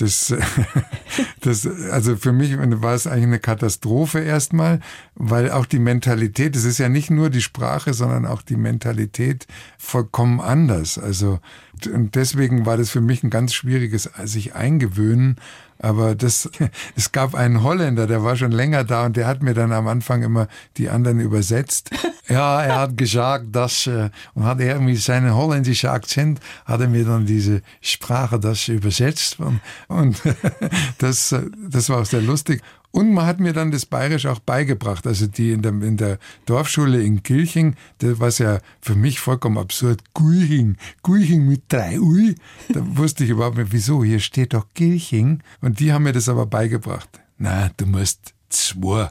Das, 0.02 0.34
das, 1.42 1.68
also 1.92 2.16
für 2.18 2.32
mich 2.32 2.58
war 2.58 2.96
es 2.96 3.06
eigentlich 3.06 3.24
eine 3.26 3.40
Katastrophe 3.40 4.20
erstmal, 4.20 4.80
weil 5.14 5.52
auch 5.52 5.68
die 5.68 5.78
Mentalität, 5.78 6.56
es 6.56 6.66
ist 6.66 6.80
ja 6.80 6.90
nicht 6.90 7.12
nur 7.12 7.30
die 7.30 7.42
Sprache, 7.42 7.94
sondern 7.94 8.26
auch 8.26 8.42
die 8.42 8.56
Mentalität 8.56 9.46
vollkommen 9.78 10.42
anders. 10.42 10.98
Also 10.98 11.40
Und, 11.94 12.16
deswegen 12.16 12.66
war 12.66 12.78
das 12.78 12.90
für 12.90 13.02
mich 13.02 13.24
ein 13.24 13.30
ganz 13.30 13.54
schwieriges 13.54 14.10
sich 14.24 14.56
eingewöhnen. 14.56 15.36
Aber 15.82 16.16
das, 16.16 16.50
es 16.96 17.12
gab 17.12 17.36
einen 17.36 17.64
Holländer, 17.64 18.08
der 18.08 18.24
war 18.24 18.36
schon 18.36 18.52
länger 18.52 18.84
da 18.84 19.06
und 19.06 19.18
der 19.18 19.28
hat 19.28 19.42
mir 19.42 19.54
dann 19.54 19.72
am 19.72 19.88
Anfang 19.88 20.22
immer 20.22 20.48
die 20.78 20.90
anderen 20.90 21.20
übersetzt. 21.20 21.90
Ja, 22.30 22.62
er 22.62 22.80
hat 22.80 22.96
gesagt, 22.96 23.48
dass, 23.52 23.88
äh, 23.88 24.10
und 24.36 24.46
hat 24.46 24.62
er 24.62 24.76
irgendwie 24.76 24.96
seinen 24.96 25.36
holländischen 25.36 25.90
Akzent, 25.90 26.40
hat 26.64 26.80
er 26.80 26.88
mir 26.88 27.04
dann 27.04 27.26
diese 27.26 27.62
Sprache 27.82 28.40
das 28.40 28.70
übersetzt 28.70 29.38
und, 29.42 29.60
und 29.90 30.22
das, 31.00 31.36
das 31.68 31.90
war 31.90 32.00
auch 32.00 32.06
sehr 32.06 32.22
lustig. 32.22 32.62
Und 32.92 33.14
man 33.14 33.26
hat 33.26 33.40
mir 33.40 33.54
dann 33.54 33.72
das 33.72 33.86
Bayerisch 33.86 34.26
auch 34.26 34.40
beigebracht. 34.40 35.08
Also 35.08 35.28
die 35.28 35.52
in 35.52 35.62
der, 35.62 35.72
in 35.72 35.98
der 35.98 36.20
Dorfschule 36.46 37.02
in 37.02 37.24
Gilching, 37.24 37.76
das 38.00 38.20
was 38.20 38.38
ja 38.40 38.60
für 38.82 38.96
mich 38.96 39.20
vollkommen 39.20 39.58
absurd, 39.58 40.04
Gulching, 40.14 40.78
Gulching 41.02 41.48
mit 41.48 41.64
drei 41.70 42.00
Ui. 42.00 42.36
Da 42.70 42.82
wusste 42.98 43.24
ich 43.24 43.30
überhaupt 43.30 43.58
nicht, 43.58 43.72
wieso, 43.72 44.04
hier 44.04 44.20
steht 44.20 44.54
doch 44.54 44.68
Gilching. 44.74 45.42
Und 45.62 45.80
die 45.80 45.94
haben 45.94 46.04
mir 46.04 46.14
das 46.14 46.30
aber 46.30 46.46
beigebracht. 46.46 47.22
Na, 47.38 47.72
du 47.78 47.86
musst 47.86 48.34
zwei, 48.50 49.10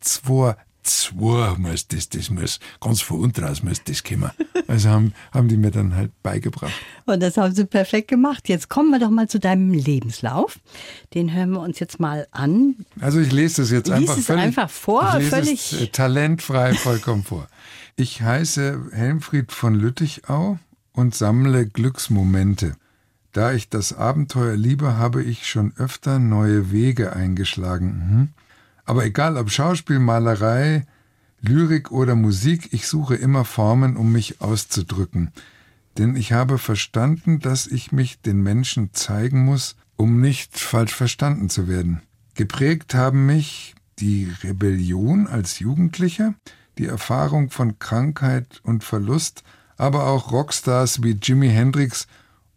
zwei 0.00 0.56
zwei 0.82 1.54
muss 1.58 1.86
das, 1.88 2.08
das 2.08 2.30
muss, 2.30 2.60
ganz 2.80 3.00
von 3.00 3.20
unten 3.20 3.44
aus 3.44 3.62
muss 3.62 3.82
das 3.84 4.02
kommen. 4.04 4.30
Also 4.66 4.88
haben, 4.88 5.12
haben 5.32 5.48
die 5.48 5.56
mir 5.56 5.70
dann 5.70 5.94
halt 5.94 6.10
beigebracht. 6.22 6.72
Und 7.06 7.20
das 7.22 7.36
haben 7.36 7.54
sie 7.54 7.64
perfekt 7.64 8.08
gemacht. 8.08 8.48
Jetzt 8.48 8.68
kommen 8.68 8.90
wir 8.90 8.98
doch 8.98 9.10
mal 9.10 9.28
zu 9.28 9.38
deinem 9.38 9.72
Lebenslauf. 9.72 10.58
Den 11.14 11.32
hören 11.32 11.50
wir 11.50 11.60
uns 11.60 11.78
jetzt 11.78 12.00
mal 12.00 12.26
an. 12.30 12.76
Also 13.00 13.20
ich 13.20 13.32
lese 13.32 13.62
das 13.62 13.70
jetzt 13.70 13.88
Lies 13.88 13.96
einfach 14.00 14.18
es 14.18 14.26
völlig, 14.26 14.42
einfach 14.42 14.70
vor, 14.70 15.08
ich 15.14 15.18
lese 15.24 15.30
völlig- 15.30 15.72
Es, 15.72 15.80
äh, 15.82 15.86
talentfrei 15.88 16.74
vollkommen 16.74 17.24
vor. 17.24 17.48
Ich 17.96 18.22
heiße 18.22 18.90
Helmfried 18.92 19.52
von 19.52 19.74
Lüttichau 19.74 20.58
und 20.92 21.14
sammle 21.14 21.66
Glücksmomente. 21.66 22.76
Da 23.32 23.52
ich 23.52 23.68
das 23.68 23.92
Abenteuer 23.92 24.56
liebe, 24.56 24.96
habe 24.96 25.22
ich 25.22 25.48
schon 25.48 25.72
öfter 25.76 26.18
neue 26.18 26.70
Wege 26.72 27.12
eingeschlagen. 27.14 27.86
Mhm. 27.86 28.28
Aber 28.88 29.04
egal 29.04 29.36
ob 29.36 29.50
Schauspiel, 29.50 29.98
Malerei, 29.98 30.86
Lyrik 31.42 31.90
oder 31.90 32.14
Musik, 32.14 32.72
ich 32.72 32.88
suche 32.88 33.16
immer 33.16 33.44
Formen, 33.44 33.98
um 33.98 34.12
mich 34.12 34.40
auszudrücken. 34.40 35.30
Denn 35.98 36.16
ich 36.16 36.32
habe 36.32 36.56
verstanden, 36.56 37.38
dass 37.38 37.66
ich 37.66 37.92
mich 37.92 38.22
den 38.22 38.42
Menschen 38.42 38.94
zeigen 38.94 39.44
muss, 39.44 39.76
um 39.96 40.22
nicht 40.22 40.58
falsch 40.58 40.94
verstanden 40.94 41.50
zu 41.50 41.68
werden. 41.68 42.00
Geprägt 42.34 42.94
haben 42.94 43.26
mich 43.26 43.74
die 43.98 44.32
Rebellion 44.42 45.26
als 45.26 45.58
Jugendlicher, 45.58 46.32
die 46.78 46.86
Erfahrung 46.86 47.50
von 47.50 47.78
Krankheit 47.78 48.62
und 48.62 48.84
Verlust, 48.84 49.42
aber 49.76 50.06
auch 50.06 50.32
Rockstars 50.32 51.02
wie 51.02 51.18
Jimi 51.22 51.50
Hendrix 51.50 52.06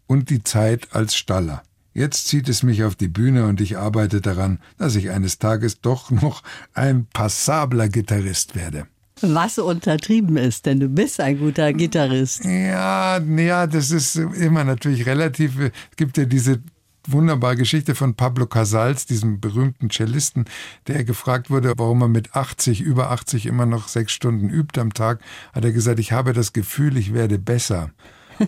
und 0.07 0.29
die 0.29 0.45
Zeit 0.45 0.95
als 0.95 1.13
Staller. 1.13 1.61
Jetzt 1.93 2.27
zieht 2.27 2.47
es 2.47 2.63
mich 2.63 2.83
auf 2.83 2.95
die 2.95 3.09
Bühne 3.09 3.45
und 3.47 3.59
ich 3.59 3.77
arbeite 3.77 4.21
daran, 4.21 4.59
dass 4.77 4.95
ich 4.95 5.09
eines 5.09 5.39
Tages 5.39 5.81
doch 5.81 6.09
noch 6.09 6.43
ein 6.73 7.05
passabler 7.11 7.89
Gitarrist 7.89 8.55
werde. 8.55 8.87
Was 9.21 9.59
untertrieben 9.59 10.37
ist, 10.37 10.65
denn 10.65 10.79
du 10.79 10.87
bist 10.87 11.19
ein 11.19 11.37
guter 11.37 11.73
Gitarrist. 11.73 12.43
Ja, 12.43 13.19
ja, 13.19 13.67
das 13.67 13.91
ist 13.91 14.15
immer 14.15 14.63
natürlich 14.63 15.05
relativ. 15.05 15.59
Es 15.59 15.71
gibt 15.95 16.17
ja 16.17 16.25
diese 16.25 16.61
wunderbare 17.07 17.55
Geschichte 17.55 17.93
von 17.93 18.15
Pablo 18.15 18.47
Casals, 18.47 19.05
diesem 19.05 19.39
berühmten 19.39 19.89
Cellisten, 19.89 20.45
der 20.87 21.03
gefragt 21.03 21.49
wurde, 21.49 21.73
warum 21.77 22.01
er 22.01 22.07
mit 22.07 22.35
80, 22.35 22.81
über 22.81 23.11
80 23.11 23.45
immer 23.45 23.65
noch 23.65 23.87
sechs 23.87 24.13
Stunden 24.13 24.49
übt 24.49 24.79
am 24.79 24.93
Tag, 24.93 25.19
hat 25.53 25.65
er 25.65 25.71
gesagt, 25.71 25.99
ich 25.99 26.11
habe 26.11 26.33
das 26.33 26.53
Gefühl, 26.53 26.97
ich 26.97 27.13
werde 27.13 27.39
besser. 27.39 27.91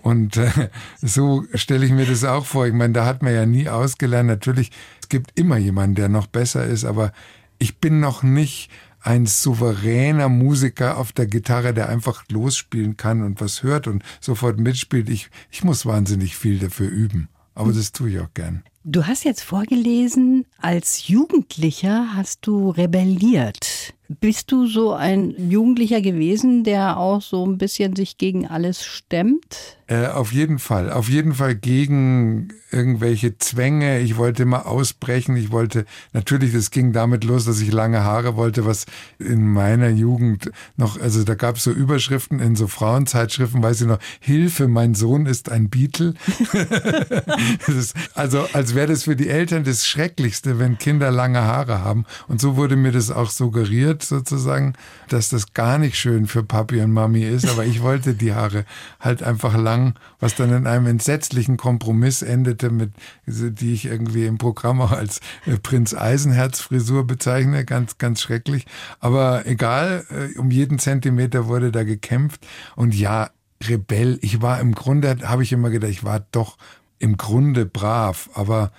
Und 0.02 0.38
äh, 0.38 0.70
so 1.02 1.46
stelle 1.54 1.86
ich 1.86 1.92
mir 1.92 2.06
das 2.06 2.24
auch 2.24 2.46
vor. 2.46 2.66
Ich 2.68 2.74
meine, 2.74 2.94
da 2.94 3.06
hat 3.06 3.22
man 3.22 3.34
ja 3.34 3.46
nie 3.46 3.70
ausgelernt. 3.70 4.28
Natürlich, 4.28 4.72
es 5.02 5.10
gibt 5.10 5.38
immer 5.40 5.58
jemanden, 5.58 5.96
der 5.96 6.10
noch 6.10 6.28
besser 6.28 6.66
ist, 6.66 6.86
aber 6.86 7.12
ich 7.60 7.80
bin 7.80 8.00
noch 8.00 8.24
nicht 8.24 8.70
ein 9.02 9.25
souveräner 9.25 10.30
Musiker 10.30 10.98
auf 10.98 11.12
der 11.12 11.28
Gitarre, 11.28 11.74
der 11.74 11.90
einfach 11.90 12.24
losspielen 12.30 12.96
kann 12.98 13.22
und 13.22 13.42
was 13.42 13.63
hört 13.63 13.88
und 13.88 14.04
sofort 14.22 14.60
mitspielt. 14.60 15.10
Ich, 15.10 15.30
ich 15.52 15.63
muss 15.63 15.86
wahnsinnig 15.86 16.38
viel 16.38 16.60
dafür 16.60 16.90
üben. 16.90 17.28
Aber 17.56 17.72
das 17.72 17.92
tue 17.92 18.10
ich 18.10 18.20
auch 18.20 18.34
gern. 18.34 18.63
Du 18.86 19.06
hast 19.06 19.24
jetzt 19.24 19.44
vorgelesen, 19.44 20.46
als 20.58 21.08
Jugendlicher 21.08 22.16
hast 22.16 22.46
du 22.48 22.70
rebelliert. 22.70 23.94
Bist 24.20 24.51
du 24.51 24.65
so 24.67 24.91
ein 24.91 25.50
Jugendlicher 25.50 26.01
gewesen, 26.01 26.63
der 26.63 26.98
auch 26.98 27.22
so 27.22 27.46
ein 27.46 27.58
bisschen 27.58 27.96
sich 27.96 28.17
gegen 28.17 28.48
alles 28.48 28.84
stemmt? 28.84 29.77
Äh, 29.94 30.08
auf 30.08 30.32
jeden 30.32 30.58
Fall. 30.58 30.92
Auf 30.92 31.08
jeden 31.08 31.36
Fall 31.36 31.54
gegen 31.54 32.50
irgendwelche 32.74 33.38
Zwänge. 33.38 34.00
Ich 34.00 34.18
wollte 34.18 34.46
mal 34.46 34.62
ausbrechen. 34.62 35.38
Ich 35.38 35.52
wollte, 35.52 35.86
natürlich, 36.12 36.52
das 36.52 36.72
ging 36.72 36.92
damit 36.92 37.24
los, 37.24 37.46
dass 37.46 37.62
ich 37.62 37.72
lange 37.72 38.04
Haare 38.04 38.36
wollte, 38.36 38.66
was 38.66 38.86
in 39.20 39.48
meiner 39.48 39.90
Jugend 39.90 40.52
noch, 40.76 41.00
also 41.00 41.24
da 41.24 41.36
gab 41.36 41.58
es 41.58 41.64
so 41.64 41.72
Überschriften 41.72 42.40
in 42.40 42.56
so 42.56 42.68
Frauenzeitschriften, 42.68 43.62
weiß 43.62 43.82
ich 43.82 43.88
noch, 43.88 44.00
Hilfe, 44.20 44.68
mein 44.68 44.96
Sohn 44.96 45.28
ist 45.28 45.52
ein 45.52 45.70
Beatle. 45.70 46.16
also 48.16 48.48
als 48.54 48.74
wäre 48.74 48.88
das 48.88 49.04
für 49.04 49.16
die 49.16 49.30
Eltern 49.30 49.64
das 49.64 49.86
Schrecklichste, 49.86 50.58
wenn 50.58 50.80
Kinder 50.80 51.12
lange 51.12 51.44
Haare 51.44 51.84
haben. 51.84 52.06
Und 52.28 52.42
so 52.42 52.56
wurde 52.56 52.76
mir 52.76 52.92
das 52.92 53.12
auch 53.12 53.30
suggeriert, 53.30 54.02
sozusagen, 54.02 54.74
dass 55.10 55.30
das 55.30 55.54
gar 55.54 55.78
nicht 55.78 55.98
schön 55.98 56.26
für 56.26 56.42
Papi 56.42 56.82
und 56.82 56.92
Mami 56.92 57.22
ist. 57.22 57.48
Aber 57.48 57.66
ich 57.66 57.84
wollte 57.84 58.16
die 58.16 58.34
Haare 58.34 58.66
halt 59.00 59.22
einfach 59.22 59.56
lang, 59.56 59.83
was 60.20 60.36
dann 60.36 60.54
in 60.54 60.68
einem 60.68 60.88
entsetzlichen 60.88 61.58
Kompromiss 61.58 62.22
endete, 62.22 62.70
mit, 62.70 62.92
die 63.25 63.74
ich 63.74 63.86
irgendwie 63.86 64.25
im 64.25 64.38
Programm 64.38 64.82
auch 64.82 64.92
als 64.92 65.20
äh, 65.46 65.58
Prinz 65.58 65.94
Eisenherz 65.94 66.62
Frisur 66.62 67.06
bezeichne. 67.06 67.66
Ganz, 67.66 67.98
ganz 67.98 68.22
schrecklich. 68.22 68.66
Aber 69.00 69.46
egal, 69.46 70.06
äh, 70.10 70.38
um 70.40 70.52
jeden 70.52 70.80
Zentimeter 70.80 71.48
wurde 71.48 71.72
da 71.72 71.84
gekämpft. 71.84 72.48
Und 72.75 72.96
ja, 72.96 73.30
Rebell, 73.68 74.20
ich 74.22 74.42
war 74.42 74.60
im 74.60 74.74
Grunde, 74.75 75.18
habe 75.24 75.44
ich 75.44 75.52
immer 75.52 75.70
gedacht, 75.70 75.92
ich 75.92 76.04
war 76.04 76.25
doch 76.32 76.58
im 77.00 77.18
Grunde 77.18 77.66
brav, 77.66 78.30
aber 78.34 78.72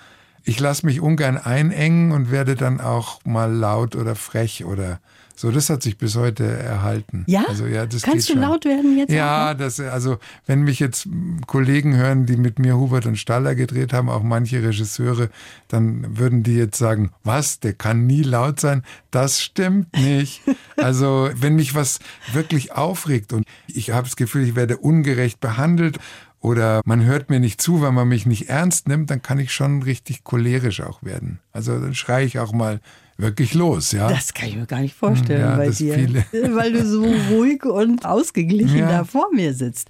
ich 0.43 0.59
lasse 0.59 0.85
mich 0.85 1.01
ungern 1.01 1.37
einengen 1.37 2.11
und 2.11 2.31
werde 2.31 2.55
dann 2.55 2.79
auch 2.79 3.19
mal 3.25 3.51
laut 3.51 3.95
oder 3.95 4.15
frech 4.15 4.63
oder 4.65 4.99
so. 5.35 5.51
Das 5.51 5.69
hat 5.69 5.83
sich 5.83 5.97
bis 5.97 6.15
heute 6.15 6.45
erhalten. 6.45 7.23
Ja? 7.27 7.45
also, 7.47 7.65
ja 7.65 7.85
das 7.85 8.01
Kannst 8.01 8.29
du 8.29 8.33
schon. 8.33 8.41
laut 8.41 8.65
werden 8.65 8.97
jetzt? 8.97 9.11
Ja, 9.11 9.51
auch 9.51 9.57
das, 9.57 9.79
also 9.79 10.17
wenn 10.45 10.61
mich 10.63 10.79
jetzt 10.79 11.07
Kollegen 11.47 11.95
hören, 11.95 12.25
die 12.25 12.37
mit 12.37 12.59
mir 12.59 12.77
Hubert 12.77 13.05
und 13.05 13.17
Staller 13.17 13.55
gedreht 13.55 13.93
haben, 13.93 14.09
auch 14.09 14.23
manche 14.23 14.63
Regisseure, 14.63 15.29
dann 15.67 16.17
würden 16.17 16.43
die 16.43 16.55
jetzt 16.55 16.77
sagen, 16.77 17.11
was, 17.23 17.59
der 17.59 17.73
kann 17.73 18.05
nie 18.05 18.23
laut 18.23 18.59
sein. 18.59 18.83
Das 19.11 19.41
stimmt 19.41 19.95
nicht. 19.97 20.41
Also 20.77 21.29
wenn 21.33 21.55
mich 21.55 21.73
was 21.73 21.99
wirklich 22.33 22.73
aufregt 22.73 23.31
und 23.31 23.45
ich 23.67 23.91
habe 23.91 24.07
das 24.07 24.17
Gefühl, 24.17 24.43
ich 24.43 24.55
werde 24.55 24.77
ungerecht 24.77 25.39
behandelt 25.39 25.99
oder 26.41 26.81
man 26.85 27.03
hört 27.03 27.29
mir 27.29 27.39
nicht 27.39 27.61
zu, 27.61 27.81
weil 27.81 27.91
man 27.91 28.07
mich 28.07 28.25
nicht 28.25 28.49
ernst 28.49 28.87
nimmt, 28.87 29.09
dann 29.09 29.21
kann 29.21 29.39
ich 29.39 29.53
schon 29.53 29.81
richtig 29.81 30.23
cholerisch 30.23 30.81
auch 30.81 31.01
werden. 31.01 31.39
Also 31.53 31.79
dann 31.79 31.95
schreie 31.95 32.25
ich 32.25 32.39
auch 32.39 32.51
mal 32.51 32.81
wirklich 33.17 33.53
los, 33.53 33.91
ja. 33.91 34.07
Das 34.09 34.33
kann 34.33 34.49
ich 34.49 34.55
mir 34.55 34.65
gar 34.65 34.81
nicht 34.81 34.95
vorstellen 34.95 35.41
Ja, 35.41 35.55
bei 35.55 35.69
dir, 35.69 35.93
viele. 35.95 36.25
weil 36.55 36.73
du 36.73 36.85
so 36.85 37.03
ruhig 37.31 37.63
und 37.65 38.05
ausgeglichen 38.05 38.77
Ja. 38.79 38.89
da 38.89 39.03
vor 39.03 39.27
mir 39.33 39.53
sitzt. 39.53 39.87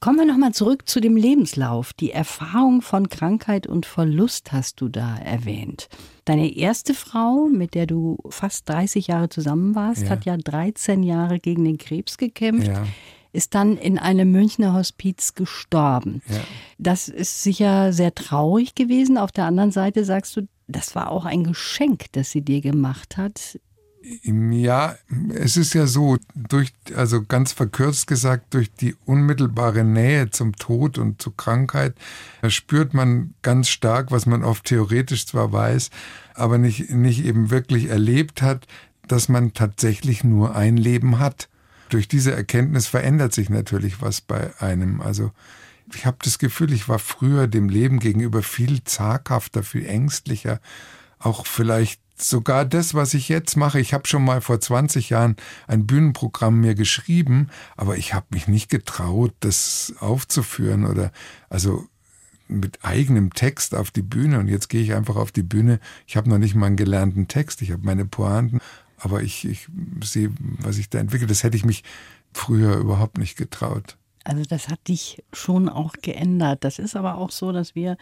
Kommen 0.00 0.18
wir 0.18 0.24
nochmal 0.26 0.52
zurück 0.52 0.88
zu 0.88 1.00
dem 1.00 1.16
Lebenslauf. 1.16 1.92
Die 1.92 2.10
Erfahrung 2.12 2.82
von 2.82 3.08
Krankheit 3.08 3.66
und 3.66 3.86
Verlust 3.86 4.52
hast 4.52 4.80
du 4.80 4.88
da 4.88 5.16
erwähnt. 5.16 5.88
Deine 6.24 6.54
erste 6.56 6.94
Frau, 6.94 7.46
mit 7.52 7.74
der 7.74 7.86
du 7.86 8.18
fast 8.30 8.68
30 8.68 9.08
Jahre 9.08 9.28
zusammen 9.28 9.74
warst, 9.74 10.02
Ja. 10.04 10.10
hat 10.10 10.24
ja 10.24 10.36
13 10.36 11.02
Jahre 11.02 11.38
gegen 11.40 11.64
den 11.64 11.78
Krebs 11.78 12.16
gekämpft. 12.16 12.68
Ja. 12.68 12.84
Ist 13.34 13.54
dann 13.54 13.78
in 13.78 13.98
einem 13.98 14.30
Münchner 14.30 14.74
Hospiz 14.74 15.34
gestorben. 15.34 16.20
Ja. 16.28 16.36
Das 16.78 17.08
ist 17.08 17.42
sicher 17.42 17.92
sehr 17.94 18.14
traurig 18.14 18.74
gewesen. 18.74 19.16
Auf 19.16 19.32
der 19.32 19.46
anderen 19.46 19.70
Seite 19.70 20.04
sagst 20.04 20.36
du, 20.36 20.42
das 20.66 20.94
war 20.94 21.10
auch 21.10 21.24
ein 21.24 21.44
Geschenk, 21.44 22.06
das 22.12 22.30
sie 22.30 22.42
dir 22.42 22.60
gemacht 22.60 23.16
hat. 23.16 23.58
Ja, 24.24 24.96
es 25.32 25.56
ist 25.56 25.74
ja 25.74 25.86
so, 25.86 26.16
durch, 26.34 26.72
also 26.96 27.22
ganz 27.22 27.52
verkürzt 27.52 28.08
gesagt, 28.08 28.52
durch 28.54 28.72
die 28.72 28.96
unmittelbare 29.04 29.84
Nähe 29.84 30.30
zum 30.30 30.56
Tod 30.56 30.98
und 30.98 31.22
zur 31.22 31.36
Krankheit 31.36 31.94
da 32.40 32.50
spürt 32.50 32.94
man 32.94 33.34
ganz 33.42 33.68
stark, 33.68 34.10
was 34.10 34.26
man 34.26 34.42
oft 34.42 34.64
theoretisch 34.64 35.26
zwar 35.26 35.52
weiß, 35.52 35.90
aber 36.34 36.58
nicht, 36.58 36.90
nicht 36.90 37.24
eben 37.24 37.50
wirklich 37.50 37.90
erlebt 37.90 38.42
hat, 38.42 38.66
dass 39.06 39.28
man 39.28 39.52
tatsächlich 39.52 40.24
nur 40.24 40.56
ein 40.56 40.76
Leben 40.76 41.20
hat. 41.20 41.48
Durch 41.88 42.08
diese 42.08 42.32
Erkenntnis 42.32 42.86
verändert 42.86 43.32
sich 43.32 43.50
natürlich 43.50 44.00
was 44.02 44.20
bei 44.20 44.50
einem. 44.60 45.00
Also 45.00 45.30
ich 45.94 46.06
habe 46.06 46.18
das 46.22 46.38
Gefühl, 46.38 46.72
ich 46.72 46.88
war 46.88 46.98
früher 46.98 47.46
dem 47.46 47.68
Leben 47.68 47.98
gegenüber 47.98 48.42
viel 48.42 48.82
zaghafter, 48.84 49.62
viel 49.62 49.86
ängstlicher, 49.86 50.60
auch 51.18 51.46
vielleicht 51.46 52.00
sogar 52.16 52.64
das, 52.64 52.94
was 52.94 53.14
ich 53.14 53.28
jetzt 53.28 53.56
mache, 53.56 53.80
ich 53.80 53.94
habe 53.94 54.06
schon 54.06 54.24
mal 54.24 54.40
vor 54.40 54.60
20 54.60 55.10
Jahren 55.10 55.36
ein 55.66 55.86
Bühnenprogramm 55.86 56.60
mir 56.60 56.74
geschrieben, 56.74 57.48
aber 57.76 57.96
ich 57.96 58.14
habe 58.14 58.26
mich 58.30 58.48
nicht 58.48 58.70
getraut, 58.70 59.32
das 59.40 59.94
aufzuführen 59.98 60.86
oder 60.86 61.12
also 61.48 61.86
mit 62.48 62.84
eigenem 62.84 63.32
Text 63.32 63.74
auf 63.74 63.90
die 63.90 64.02
Bühne 64.02 64.38
und 64.38 64.48
jetzt 64.48 64.68
gehe 64.68 64.82
ich 64.82 64.94
einfach 64.94 65.16
auf 65.16 65.32
die 65.32 65.42
Bühne. 65.42 65.80
Ich 66.06 66.16
habe 66.16 66.28
noch 66.28 66.38
nicht 66.38 66.54
mal 66.54 66.66
einen 66.66 66.76
gelernten 66.76 67.28
Text, 67.28 67.62
ich 67.62 67.72
habe 67.72 67.84
meine 67.84 68.04
Pointen, 68.04 68.60
aber 68.98 69.22
ich, 69.22 69.48
ich 69.48 69.68
sehe, 70.04 70.32
was 70.38 70.78
ich 70.78 70.90
da 70.90 70.98
entwickle. 70.98 71.26
Das 71.26 71.42
hätte 71.42 71.56
ich 71.56 71.64
mich 71.64 71.82
früher 72.32 72.76
überhaupt 72.76 73.18
nicht 73.18 73.36
getraut. 73.36 73.96
Also 74.24 74.42
das 74.48 74.68
hat 74.68 74.88
dich 74.88 75.22
schon 75.32 75.68
auch 75.68 75.94
geändert. 76.02 76.64
Das 76.64 76.78
ist 76.78 76.96
aber 76.96 77.16
auch 77.16 77.30
so, 77.30 77.52
dass 77.52 77.74
wir 77.74 77.96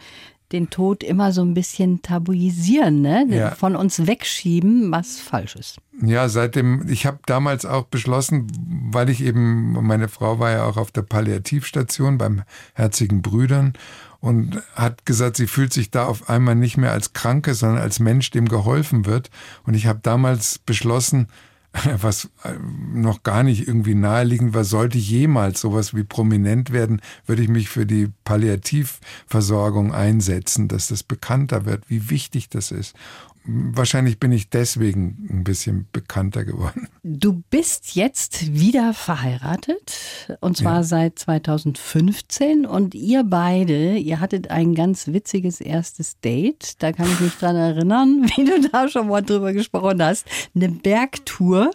den 0.51 0.69
Tod 0.69 1.03
immer 1.03 1.31
so 1.31 1.41
ein 1.41 1.53
bisschen 1.53 2.01
tabuisieren, 2.01 3.01
ne? 3.01 3.25
Ja. 3.29 3.51
von 3.51 3.75
uns 3.75 4.05
wegschieben, 4.05 4.91
was 4.91 5.19
falsch 5.19 5.55
ist. 5.55 5.77
Ja, 6.01 6.29
seitdem, 6.29 6.87
ich 6.89 7.05
habe 7.05 7.19
damals 7.25 7.65
auch 7.65 7.85
beschlossen, 7.85 8.47
weil 8.91 9.09
ich 9.09 9.23
eben, 9.23 9.73
meine 9.85 10.09
Frau 10.09 10.39
war 10.39 10.51
ja 10.51 10.65
auch 10.65 10.77
auf 10.77 10.91
der 10.91 11.03
Palliativstation 11.03 12.17
beim 12.17 12.43
Herzigen 12.73 13.21
Brüdern 13.21 13.73
und 14.19 14.61
hat 14.75 15.05
gesagt, 15.05 15.37
sie 15.37 15.47
fühlt 15.47 15.73
sich 15.73 15.89
da 15.89 16.05
auf 16.05 16.29
einmal 16.29 16.55
nicht 16.55 16.77
mehr 16.77 16.91
als 16.91 17.13
Kranke, 17.13 17.53
sondern 17.53 17.79
als 17.79 17.99
Mensch, 17.99 18.29
dem 18.31 18.47
geholfen 18.47 19.05
wird. 19.05 19.29
Und 19.65 19.73
ich 19.73 19.87
habe 19.87 19.99
damals 20.03 20.59
beschlossen, 20.59 21.27
was 22.01 22.25
äh, 22.43 22.53
noch 22.93 23.23
gar 23.23 23.43
nicht 23.43 23.67
irgendwie 23.67 23.95
naheliegend 23.95 24.53
war, 24.53 24.63
sollte 24.63 24.97
jemals 24.97 25.61
sowas 25.61 25.95
wie 25.95 26.03
prominent 26.03 26.71
werden, 26.71 27.01
würde 27.25 27.41
ich 27.41 27.47
mich 27.49 27.69
für 27.69 27.85
die 27.85 28.09
Palliativversorgung 28.25 29.93
einsetzen, 29.93 30.67
dass 30.67 30.89
das 30.89 31.03
bekannter 31.03 31.65
wird, 31.65 31.89
wie 31.89 32.09
wichtig 32.09 32.49
das 32.49 32.71
ist 32.71 32.95
wahrscheinlich 33.43 34.19
bin 34.19 34.31
ich 34.31 34.49
deswegen 34.49 35.27
ein 35.29 35.43
bisschen 35.43 35.87
bekannter 35.91 36.45
geworden. 36.45 36.87
Du 37.03 37.43
bist 37.49 37.95
jetzt 37.95 38.53
wieder 38.53 38.93
verheiratet 38.93 39.97
und 40.39 40.57
zwar 40.57 40.77
ja. 40.77 40.83
seit 40.83 41.19
2015 41.19 42.65
und 42.65 42.93
ihr 42.93 43.23
beide, 43.23 43.97
ihr 43.97 44.19
hattet 44.19 44.51
ein 44.51 44.75
ganz 44.75 45.07
witziges 45.07 45.61
erstes 45.61 46.19
Date. 46.19 46.75
Da 46.79 46.91
kann 46.91 47.11
ich 47.11 47.19
mich 47.19 47.35
dran 47.35 47.55
erinnern, 47.55 48.29
wie 48.35 48.45
du 48.45 48.69
da 48.69 48.87
schon 48.87 49.07
mal 49.07 49.21
drüber 49.21 49.53
gesprochen 49.53 50.01
hast. 50.01 50.25
Eine 50.55 50.69
Bergtour. 50.69 51.71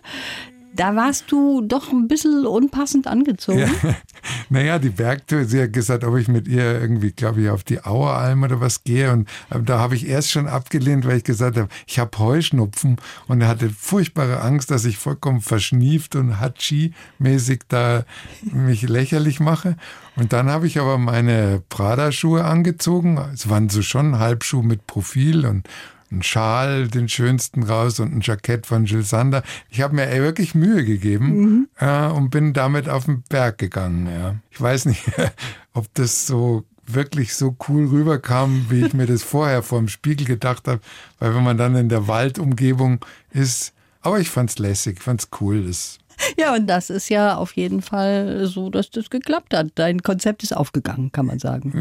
Da 0.77 0.95
warst 0.95 1.33
du 1.33 1.63
doch 1.63 1.91
ein 1.91 2.07
bisschen 2.07 2.47
unpassend 2.47 3.07
angezogen. 3.07 3.61
Ja. 3.61 3.95
Naja, 4.49 4.81
die 4.81 4.91
Bergtour, 4.91 5.45
sie 5.45 5.63
hat 5.63 5.73
gesagt, 5.73 6.03
ob 6.03 6.17
ich 6.17 6.27
mit 6.27 6.49
ihr 6.49 6.81
irgendwie, 6.81 7.13
glaube 7.13 7.43
ich, 7.43 7.49
auf 7.49 7.63
die 7.63 7.85
Aueralm 7.85 8.43
oder 8.43 8.61
was 8.61 8.83
gehe. 8.83 9.13
Und 9.13 9.29
da 9.51 9.79
habe 9.79 9.95
ich 9.95 10.09
erst 10.09 10.31
schon 10.31 10.49
abgelehnt, 10.49 11.07
weil 11.07 11.19
ich 11.19 11.25
gesagt 11.25 11.57
habe, 11.57 11.69
ich 11.87 11.99
habe 12.01 12.19
Heuschnupfen 12.19 12.97
und 13.29 13.41
er 13.41 13.49
hatte 13.49 13.71
furchtbare 13.71 14.41
Angst, 14.41 14.71
dass 14.71 14.85
ich 14.85 14.99
vollkommen 14.99 15.41
verschnieft 15.41 16.17
und 16.17 16.41
Hatschi-mäßig 16.41 17.63
da 17.69 18.05
mich 18.43 18.83
lächerlich 18.83 19.39
mache. 19.39 19.77
Und 20.17 20.33
dann 20.33 20.49
habe 20.49 20.67
ich 20.67 20.81
aber 20.81 20.99
meine 20.99 21.63
Prada-Schuhe 21.69 22.45
angezogen. 22.45 23.19
Es 23.33 23.49
waren 23.49 23.69
so 23.69 23.83
schon 23.83 24.19
Halbschuhe 24.19 24.65
mit 24.65 24.87
Profil 24.87 25.47
und 25.47 25.69
einen 26.11 26.23
Schal, 26.23 26.89
den 26.89 27.09
schönsten 27.09 27.63
raus 27.63 28.01
und 28.01 28.15
ein 28.15 28.21
Jackett 28.21 28.67
von 28.67 28.85
Jill 28.85 29.03
Sander. 29.03 29.43
Ich 29.71 29.81
habe 29.81 29.95
mir 29.95 30.11
wirklich 30.23 30.55
Mühe 30.55 30.85
gegeben 30.85 31.29
mhm. 31.29 31.69
äh, 31.79 32.07
und 32.07 32.31
bin 32.31 32.53
damit 32.53 32.89
auf 32.89 33.07
den 33.07 33.23
Berg 33.23 33.59
gegangen. 33.59 34.07
Ja. 34.07 34.37
Ich 34.51 34.61
weiß 34.61 34.87
nicht, 34.87 35.05
ob 35.73 35.93
das 35.95 36.27
so 36.27 36.65
wirklich 36.87 37.35
so 37.35 37.57
cool 37.69 37.87
rüberkam, 37.87 38.67
wie 38.69 38.87
ich 38.87 38.95
mir 38.95 39.07
das 39.07 39.23
vorher 39.23 39.63
vor 39.63 39.79
dem 39.79 39.89
Spiegel 39.89 40.27
gedacht 40.27 40.69
habe, 40.69 40.81
weil 41.19 41.35
wenn 41.35 41.43
man 41.43 41.59
dann 41.59 41.75
in 41.75 41.89
der 41.89 42.07
Waldumgebung 42.07 43.05
ist, 43.31 43.73
aber 44.01 44.21
ich 44.21 44.31
fand's 44.31 44.59
lässig, 44.59 44.99
ich 44.99 45.03
fand's 45.03 45.29
cool, 45.41 45.67
das 45.67 45.99
ja, 46.39 46.55
und 46.55 46.67
das 46.67 46.91
ist 46.91 47.09
ja 47.09 47.37
auf 47.37 47.53
jeden 47.53 47.83
Fall 47.83 48.47
so, 48.47 48.71
dass 48.71 48.91
das 48.91 49.11
geklappt 49.11 49.55
hat. 49.55 49.69
Dein 49.75 50.03
Konzept 50.03 50.43
ist 50.43 50.57
aufgegangen, 50.57 51.13
kann 51.13 51.27
man 51.27 51.39
sagen. 51.39 51.73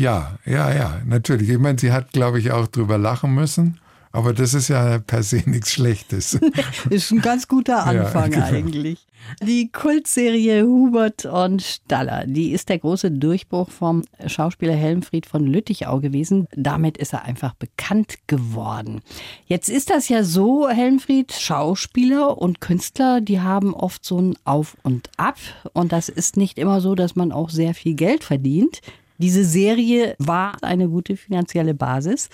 Ja, 0.00 0.38
ja, 0.44 0.72
ja, 0.72 1.00
natürlich. 1.06 1.48
Ich 1.48 1.58
meine, 1.58 1.78
sie 1.78 1.92
hat, 1.92 2.12
glaube 2.12 2.38
ich, 2.38 2.50
auch 2.52 2.66
drüber 2.66 2.98
lachen 2.98 3.34
müssen. 3.34 3.80
Aber 4.12 4.32
das 4.32 4.54
ist 4.54 4.68
ja 4.68 4.98
per 4.98 5.22
se 5.22 5.42
nichts 5.46 5.72
Schlechtes. 5.72 6.38
ist 6.90 7.10
ein 7.10 7.20
ganz 7.20 7.48
guter 7.48 7.84
Anfang 7.84 8.32
ja, 8.32 8.46
genau. 8.46 8.58
eigentlich. 8.58 9.06
Die 9.42 9.70
Kultserie 9.70 10.64
Hubert 10.64 11.24
und 11.26 11.62
Staller, 11.62 12.26
die 12.26 12.50
ist 12.50 12.68
der 12.68 12.78
große 12.78 13.10
Durchbruch 13.10 13.70
vom 13.70 14.04
Schauspieler 14.26 14.74
Helmfried 14.74 15.26
von 15.26 15.46
Lüttichau 15.46 16.00
gewesen. 16.00 16.46
Damit 16.56 16.96
ist 16.96 17.12
er 17.12 17.24
einfach 17.24 17.54
bekannt 17.54 18.16
geworden. 18.26 19.00
Jetzt 19.46 19.68
ist 19.68 19.90
das 19.90 20.08
ja 20.08 20.24
so, 20.24 20.68
Helmfried, 20.68 21.32
Schauspieler 21.32 22.38
und 22.38 22.60
Künstler, 22.60 23.20
die 23.20 23.40
haben 23.40 23.74
oft 23.74 24.04
so 24.04 24.20
ein 24.20 24.36
Auf 24.44 24.76
und 24.82 25.10
Ab. 25.16 25.36
Und 25.72 25.92
das 25.92 26.08
ist 26.08 26.36
nicht 26.36 26.58
immer 26.58 26.80
so, 26.80 26.94
dass 26.94 27.16
man 27.16 27.32
auch 27.32 27.50
sehr 27.50 27.74
viel 27.74 27.94
Geld 27.94 28.24
verdient. 28.24 28.80
Diese 29.18 29.44
Serie 29.44 30.14
war 30.18 30.56
eine 30.62 30.88
gute 30.88 31.16
finanzielle 31.16 31.74
Basis. 31.74 32.28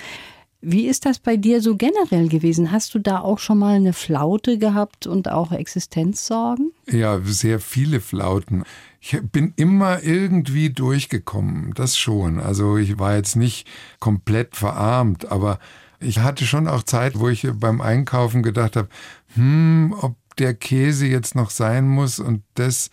Wie 0.66 0.86
ist 0.86 1.04
das 1.04 1.18
bei 1.18 1.36
dir 1.36 1.60
so 1.60 1.76
generell 1.76 2.28
gewesen? 2.28 2.72
Hast 2.72 2.94
du 2.94 2.98
da 2.98 3.20
auch 3.20 3.38
schon 3.38 3.58
mal 3.58 3.74
eine 3.74 3.92
Flaute 3.92 4.56
gehabt 4.58 5.06
und 5.06 5.30
auch 5.30 5.52
Existenzsorgen? 5.52 6.72
Ja, 6.90 7.20
sehr 7.22 7.60
viele 7.60 8.00
Flauten. 8.00 8.64
Ich 9.00 9.20
bin 9.20 9.52
immer 9.56 10.02
irgendwie 10.02 10.70
durchgekommen, 10.70 11.72
das 11.74 11.98
schon. 11.98 12.40
Also 12.40 12.78
ich 12.78 12.98
war 12.98 13.14
jetzt 13.14 13.36
nicht 13.36 13.68
komplett 14.00 14.56
verarmt, 14.56 15.30
aber 15.30 15.58
ich 16.00 16.20
hatte 16.20 16.46
schon 16.46 16.66
auch 16.66 16.82
Zeit, 16.82 17.18
wo 17.18 17.28
ich 17.28 17.46
beim 17.54 17.80
Einkaufen 17.80 18.42
gedacht 18.42 18.76
habe, 18.76 18.88
hm, 19.34 19.94
ob 20.00 20.16
der 20.36 20.54
Käse 20.54 21.06
jetzt 21.06 21.34
noch 21.34 21.50
sein 21.50 21.86
muss 21.86 22.18
und 22.18 22.42
das, 22.54 22.90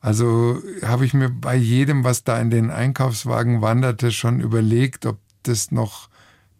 also 0.00 0.58
habe 0.82 1.04
ich 1.04 1.14
mir 1.14 1.28
bei 1.28 1.54
jedem, 1.54 2.04
was 2.04 2.24
da 2.24 2.40
in 2.40 2.50
den 2.50 2.70
Einkaufswagen 2.70 3.60
wanderte, 3.60 4.10
schon 4.10 4.40
überlegt, 4.40 5.06
ob 5.06 5.18
das 5.42 5.70
noch 5.70 6.09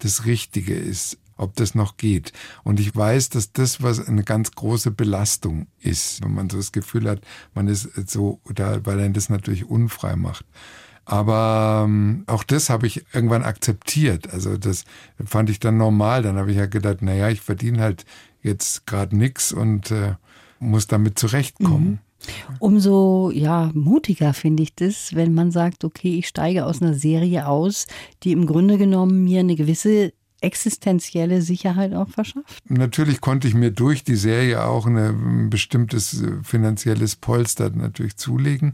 das 0.00 0.26
Richtige 0.26 0.74
ist, 0.74 1.18
ob 1.36 1.56
das 1.56 1.74
noch 1.74 1.96
geht. 1.96 2.32
Und 2.64 2.80
ich 2.80 2.94
weiß, 2.94 3.30
dass 3.30 3.52
das 3.52 3.82
was 3.82 4.06
eine 4.06 4.24
ganz 4.24 4.52
große 4.52 4.90
Belastung 4.90 5.68
ist, 5.78 6.22
wenn 6.22 6.34
man 6.34 6.50
so 6.50 6.58
das 6.58 6.72
Gefühl 6.72 7.08
hat, 7.08 7.22
man 7.54 7.68
ist 7.68 7.88
so, 8.10 8.40
da, 8.52 8.84
weil 8.84 9.00
er 9.00 9.08
das 9.08 9.30
natürlich 9.30 9.64
unfrei 9.64 10.16
macht. 10.16 10.44
Aber 11.06 11.86
ähm, 11.86 12.24
auch 12.26 12.44
das 12.44 12.70
habe 12.70 12.86
ich 12.86 13.04
irgendwann 13.12 13.42
akzeptiert. 13.42 14.32
Also 14.32 14.56
das 14.56 14.84
fand 15.24 15.50
ich 15.50 15.58
dann 15.58 15.76
normal. 15.76 16.22
Dann 16.22 16.36
habe 16.36 16.50
ich 16.52 16.56
ja 16.56 16.66
gedacht, 16.66 17.02
naja, 17.02 17.30
ich 17.30 17.40
verdiene 17.40 17.80
halt 17.80 18.04
jetzt 18.42 18.86
gerade 18.86 19.16
nichts 19.16 19.52
und 19.52 19.90
äh, 19.90 20.14
muss 20.60 20.86
damit 20.86 21.18
zurechtkommen. 21.18 21.90
Mhm. 21.90 21.98
Umso 22.58 23.30
ja, 23.32 23.70
mutiger 23.74 24.34
finde 24.34 24.62
ich 24.62 24.74
das, 24.74 25.14
wenn 25.14 25.34
man 25.34 25.50
sagt, 25.50 25.84
okay, 25.84 26.18
ich 26.18 26.28
steige 26.28 26.66
aus 26.66 26.82
einer 26.82 26.94
Serie 26.94 27.46
aus, 27.46 27.86
die 28.22 28.32
im 28.32 28.46
Grunde 28.46 28.78
genommen 28.78 29.24
mir 29.24 29.40
eine 29.40 29.56
gewisse 29.56 30.12
existenzielle 30.40 31.42
Sicherheit 31.42 31.94
auch 31.94 32.08
verschafft? 32.08 32.58
Natürlich 32.68 33.20
konnte 33.20 33.48
ich 33.48 33.54
mir 33.54 33.70
durch 33.70 34.04
die 34.04 34.16
Serie 34.16 34.64
auch 34.64 34.86
ein 34.86 35.50
bestimmtes 35.50 36.22
äh, 36.22 36.42
finanzielles 36.42 37.16
Polster 37.16 37.70
natürlich 37.70 38.16
zulegen. 38.16 38.72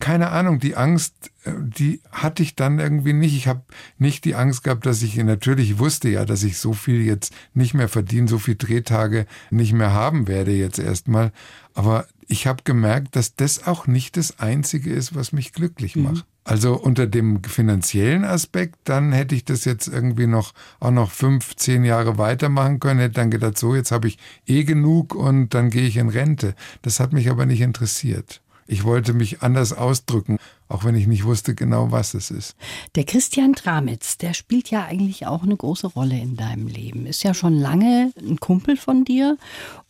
Keine 0.00 0.30
Ahnung, 0.30 0.60
die 0.60 0.76
Angst, 0.76 1.14
äh, 1.44 1.52
die 1.58 2.00
hatte 2.12 2.42
ich 2.42 2.54
dann 2.54 2.78
irgendwie 2.78 3.12
nicht. 3.12 3.34
Ich 3.36 3.48
habe 3.48 3.62
nicht 3.98 4.24
die 4.24 4.34
Angst 4.34 4.62
gehabt, 4.62 4.86
dass 4.86 5.02
ich 5.02 5.16
natürlich 5.16 5.78
wusste 5.78 6.08
ja, 6.08 6.24
dass 6.24 6.44
ich 6.44 6.58
so 6.58 6.72
viel 6.72 7.02
jetzt 7.02 7.32
nicht 7.54 7.74
mehr 7.74 7.88
verdiene, 7.88 8.28
so 8.28 8.38
viele 8.38 8.56
Drehtage 8.56 9.26
nicht 9.50 9.72
mehr 9.72 9.92
haben 9.92 10.28
werde 10.28 10.52
jetzt 10.52 10.78
erstmal. 10.78 11.32
Aber 11.74 12.06
ich 12.28 12.46
habe 12.46 12.62
gemerkt, 12.62 13.16
dass 13.16 13.34
das 13.34 13.66
auch 13.66 13.86
nicht 13.86 14.16
das 14.16 14.38
Einzige 14.38 14.92
ist, 14.92 15.14
was 15.14 15.32
mich 15.32 15.52
glücklich 15.52 15.96
mhm. 15.96 16.22
Also 16.48 16.80
unter 16.80 17.06
dem 17.06 17.44
finanziellen 17.44 18.24
Aspekt, 18.24 18.76
dann 18.84 19.12
hätte 19.12 19.34
ich 19.34 19.44
das 19.44 19.66
jetzt 19.66 19.86
irgendwie 19.86 20.26
noch 20.26 20.54
auch 20.80 20.90
noch 20.90 21.10
fünf, 21.10 21.54
zehn 21.56 21.84
Jahre 21.84 22.16
weitermachen 22.16 22.80
können, 22.80 23.00
hätte 23.00 23.16
dann 23.16 23.30
gedacht, 23.30 23.58
so, 23.58 23.74
jetzt 23.74 23.92
habe 23.92 24.08
ich 24.08 24.16
eh 24.46 24.64
genug 24.64 25.14
und 25.14 25.52
dann 25.52 25.68
gehe 25.68 25.86
ich 25.86 25.98
in 25.98 26.08
Rente. 26.08 26.54
Das 26.80 27.00
hat 27.00 27.12
mich 27.12 27.28
aber 27.28 27.44
nicht 27.44 27.60
interessiert. 27.60 28.40
Ich 28.66 28.84
wollte 28.84 29.12
mich 29.12 29.42
anders 29.42 29.74
ausdrücken, 29.74 30.38
auch 30.68 30.84
wenn 30.84 30.94
ich 30.94 31.06
nicht 31.06 31.24
wusste 31.24 31.54
genau, 31.54 31.92
was 31.92 32.14
es 32.14 32.30
ist. 32.30 32.56
Der 32.94 33.04
Christian 33.04 33.52
Tramitz, 33.52 34.16
der 34.16 34.32
spielt 34.32 34.70
ja 34.70 34.86
eigentlich 34.86 35.26
auch 35.26 35.42
eine 35.42 35.56
große 35.56 35.88
Rolle 35.88 36.18
in 36.18 36.36
deinem 36.36 36.66
Leben. 36.66 37.04
Ist 37.04 37.24
ja 37.24 37.34
schon 37.34 37.58
lange 37.58 38.10
ein 38.18 38.40
Kumpel 38.40 38.78
von 38.78 39.04
dir 39.04 39.36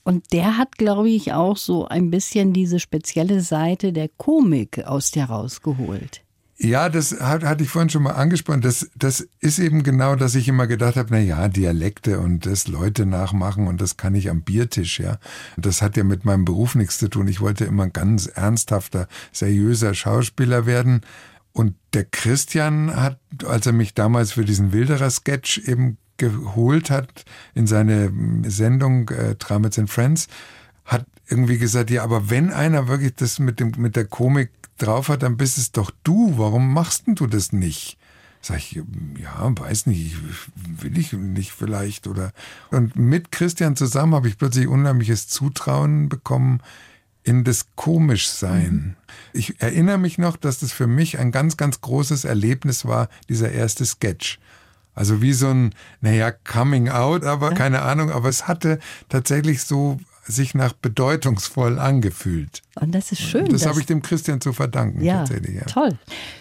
und 0.03 0.33
der 0.33 0.59
hat, 0.59 0.77
glaube 0.77 1.09
ich, 1.09 1.33
auch 1.33 1.57
so 1.57 1.87
ein 1.87 2.11
bisschen 2.11 2.53
diese 2.53 2.81
spezielle 2.81 3.43
Seite 3.43 3.93
der 3.93 4.09
Komik 4.09 4.85
aus 4.85 5.13
dir 5.13 5.27
rausgeholt. 5.27 6.23
Ja, 6.61 6.89
das 6.89 7.21
hat, 7.21 7.45
hatte 7.45 7.63
ich 7.63 7.71
vorhin 7.71 7.89
schon 7.89 8.03
mal 8.03 8.13
angesprochen. 8.13 8.63
Das, 8.63 8.91
das 8.97 9.29
ist 9.39 9.61
eben 9.61 9.85
genau, 9.85 10.17
dass 10.17 10.35
ich 10.35 10.49
immer 10.49 10.67
gedacht 10.67 10.97
habe, 10.97 11.09
na 11.13 11.21
ja, 11.21 11.47
Dialekte 11.47 12.19
und 12.19 12.47
das 12.47 12.67
Leute 12.67 13.07
nachmachen 13.07 13.69
und 13.69 13.81
das 13.81 13.97
kann 13.97 14.17
ich 14.17 14.29
am 14.29 14.43
Biertisch, 14.43 14.99
ja. 14.99 15.19
Das 15.57 15.83
hat 15.83 15.97
ja 15.97 16.03
mit 16.03 16.25
meinem 16.25 16.45
Beruf 16.45 16.75
nichts 16.75 16.99
zu 16.99 17.09
tun. 17.09 17.29
Ich 17.29 17.41
wollte 17.41 17.65
immer 17.65 17.85
ein 17.85 17.93
ganz 17.93 18.27
ernsthafter, 18.27 19.07
seriöser 19.31 19.95
Schauspieler 19.95 20.67
werden. 20.67 21.03
Und 21.53 21.77
der 21.93 22.05
Christian 22.05 22.95
hat, 22.97 23.21
als 23.47 23.67
er 23.67 23.73
mich 23.73 23.95
damals 23.95 24.33
für 24.33 24.45
diesen 24.45 24.73
Wilderer-Sketch 24.73 25.59
eben 25.69 25.97
geholt 26.17 26.91
hat 26.91 27.25
in 27.55 27.69
seine 27.69 28.13
Sendung 28.47 29.09
äh, 29.11 29.37
Tramets 29.37 29.79
and 29.79 29.91
Friends, 29.91 30.27
hat 30.85 31.07
irgendwie 31.29 31.59
gesagt, 31.59 31.91
ja, 31.91 32.03
aber 32.03 32.31
wenn 32.31 32.51
einer 32.51 32.89
wirklich 32.89 33.15
das 33.15 33.39
mit 33.39 33.61
dem 33.61 33.75
mit 33.77 33.95
der 33.95 34.07
Komik 34.07 34.51
drauf 34.79 35.09
hat, 35.09 35.23
dann 35.23 35.37
bist 35.37 35.59
es 35.59 35.73
doch 35.73 35.91
du. 36.05 36.35
Warum 36.37 36.73
machst 36.73 37.07
denn 37.07 37.15
du 37.15 37.27
das 37.27 37.53
nicht? 37.53 37.99
Sag 38.41 38.59
ich, 38.59 38.81
ja, 39.21 39.53
weiß 39.59 39.87
nicht, 39.87 40.17
will 40.55 40.97
ich 40.97 41.13
nicht 41.13 41.53
vielleicht 41.53 42.07
oder. 42.07 42.33
Und 42.71 42.97
mit 42.97 43.33
Christian 43.33 43.77
zusammen 43.77 44.15
habe 44.15 44.29
ich 44.29 44.39
plötzlich 44.39 44.69
unheimliches 44.69 45.29
Zutrauen 45.29 46.09
bekommen 46.09 46.61
in 47.25 47.45
das 47.45 47.67
Komischsein. 47.75 48.73
Mhm. 48.73 48.97
Ich 49.33 49.61
erinnere 49.61 49.99
mich 49.99 50.19
noch, 50.19 50.37
dass 50.37 50.61
das 50.61 50.73
für 50.73 50.87
mich 50.87 51.19
ein 51.19 51.33
ganz, 51.33 51.57
ganz 51.57 51.81
großes 51.81 52.25
Erlebnis 52.25 52.85
war, 52.85 53.09
dieser 53.29 53.51
erste 53.53 53.85
Sketch. 53.85 54.39
Also 54.95 55.21
wie 55.21 55.33
so 55.33 55.49
ein, 55.49 55.75
naja, 56.01 56.33
Coming 56.33 56.89
Out, 56.89 57.25
aber 57.25 57.53
keine 57.53 57.83
Ahnung, 57.83 58.11
aber 58.11 58.29
es 58.29 58.49
hatte 58.49 58.79
tatsächlich 59.09 59.63
so 59.63 60.01
sich 60.29 60.55
nach 60.55 60.75
bedeutungsvoll 60.75 61.79
angefühlt. 61.79 62.63
Und 62.81 62.95
das 62.95 63.11
ist 63.13 63.23
schön. 63.23 63.49
Das 63.49 63.67
habe 63.67 63.81
ich 63.81 63.87
dem 63.87 64.03
Christian 64.03 64.41
zu 64.41 64.53
verdanken. 64.53 65.03
Ja, 65.03 65.25
ja, 65.25 65.65
toll. 65.65 65.99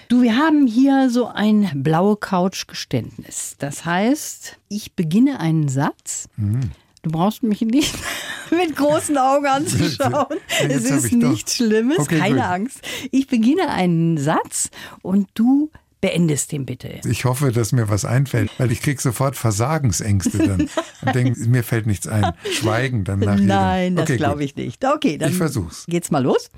Du, 0.09 0.21
wir 0.21 0.35
haben 0.35 0.67
hier 0.67 1.09
so 1.09 1.27
ein 1.27 1.71
blaue 1.73 2.17
Couch-Geständnis. 2.17 3.55
Das 3.59 3.85
heißt, 3.85 4.57
ich 4.67 4.93
beginne 4.93 5.39
einen 5.39 5.69
Satz. 5.69 6.27
Mhm. 6.35 6.71
Du 7.01 7.11
brauchst 7.11 7.43
mich 7.43 7.61
nicht 7.61 7.95
mit 8.51 8.75
großen 8.75 9.17
Augen 9.17 9.45
anzuschauen. 9.45 10.37
es 10.67 10.83
ist 10.83 11.13
nichts 11.13 11.55
Schlimmes, 11.55 11.99
okay, 11.99 12.19
keine 12.19 12.35
gut. 12.35 12.43
Angst. 12.43 12.81
Ich 13.11 13.27
beginne 13.27 13.69
einen 13.69 14.17
Satz 14.17 14.69
und 15.01 15.29
du 15.33 15.71
beendest 16.07 16.53
den 16.53 16.65
bitte. 16.65 17.01
Ich 17.05 17.25
hoffe, 17.25 17.51
dass 17.51 17.73
mir 17.73 17.89
was 17.89 18.05
einfällt, 18.05 18.49
weil 18.57 18.71
ich 18.71 18.81
kriege 18.81 19.01
sofort 19.01 19.35
Versagensängste 19.35 20.37
dann 20.37 20.69
und 21.01 21.15
denke, 21.15 21.39
mir 21.49 21.63
fällt 21.63 21.85
nichts 21.85 22.07
ein. 22.07 22.31
Schweigen 22.49 23.03
dann 23.03 23.19
nach 23.19 23.37
Nein, 23.37 23.97
das 23.97 24.03
okay, 24.03 24.17
glaube 24.17 24.43
ich 24.43 24.55
nicht. 24.55 24.85
Okay, 24.85 25.17
dann 25.17 25.31
ich 25.31 25.37
versuch's. 25.37 25.85
Geht's 25.87 26.09
mal 26.09 26.23
los. 26.23 26.49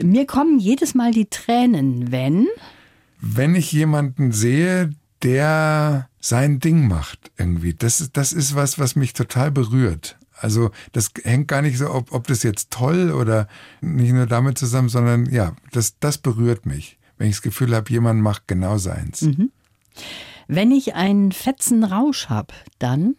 Mir 0.00 0.26
kommen 0.26 0.58
jedes 0.58 0.94
Mal 0.94 1.10
die 1.10 1.26
Tränen, 1.26 2.10
wenn 2.10 2.46
wenn 3.20 3.54
ich 3.56 3.72
jemanden 3.72 4.32
sehe, 4.32 4.90
der 5.22 6.08
sein 6.20 6.60
Ding 6.60 6.88
macht 6.88 7.30
irgendwie. 7.36 7.74
Das, 7.74 8.08
das 8.12 8.32
ist 8.32 8.54
was, 8.54 8.78
was 8.78 8.96
mich 8.96 9.12
total 9.12 9.50
berührt. 9.50 10.16
Also 10.40 10.70
das 10.92 11.10
hängt 11.24 11.48
gar 11.48 11.62
nicht 11.62 11.78
so, 11.78 11.90
ob, 11.92 12.12
ob 12.12 12.26
das 12.28 12.44
jetzt 12.44 12.70
toll 12.70 13.10
oder 13.10 13.48
nicht 13.80 14.12
nur 14.12 14.26
damit 14.26 14.56
zusammen, 14.56 14.88
sondern 14.88 15.26
ja, 15.26 15.56
das, 15.72 15.98
das 15.98 16.16
berührt 16.18 16.64
mich 16.64 16.97
wenn 17.18 17.28
ich 17.28 17.36
das 17.36 17.42
Gefühl 17.42 17.74
habe, 17.74 17.90
jemand 17.90 18.22
macht 18.22 18.48
genau 18.48 18.78
seins. 18.78 19.22
Mhm. 19.22 19.50
Wenn 20.46 20.70
ich 20.70 20.94
einen 20.94 21.32
fetzen 21.32 21.84
Rausch 21.84 22.28
habe, 22.28 22.54
dann 22.78 23.16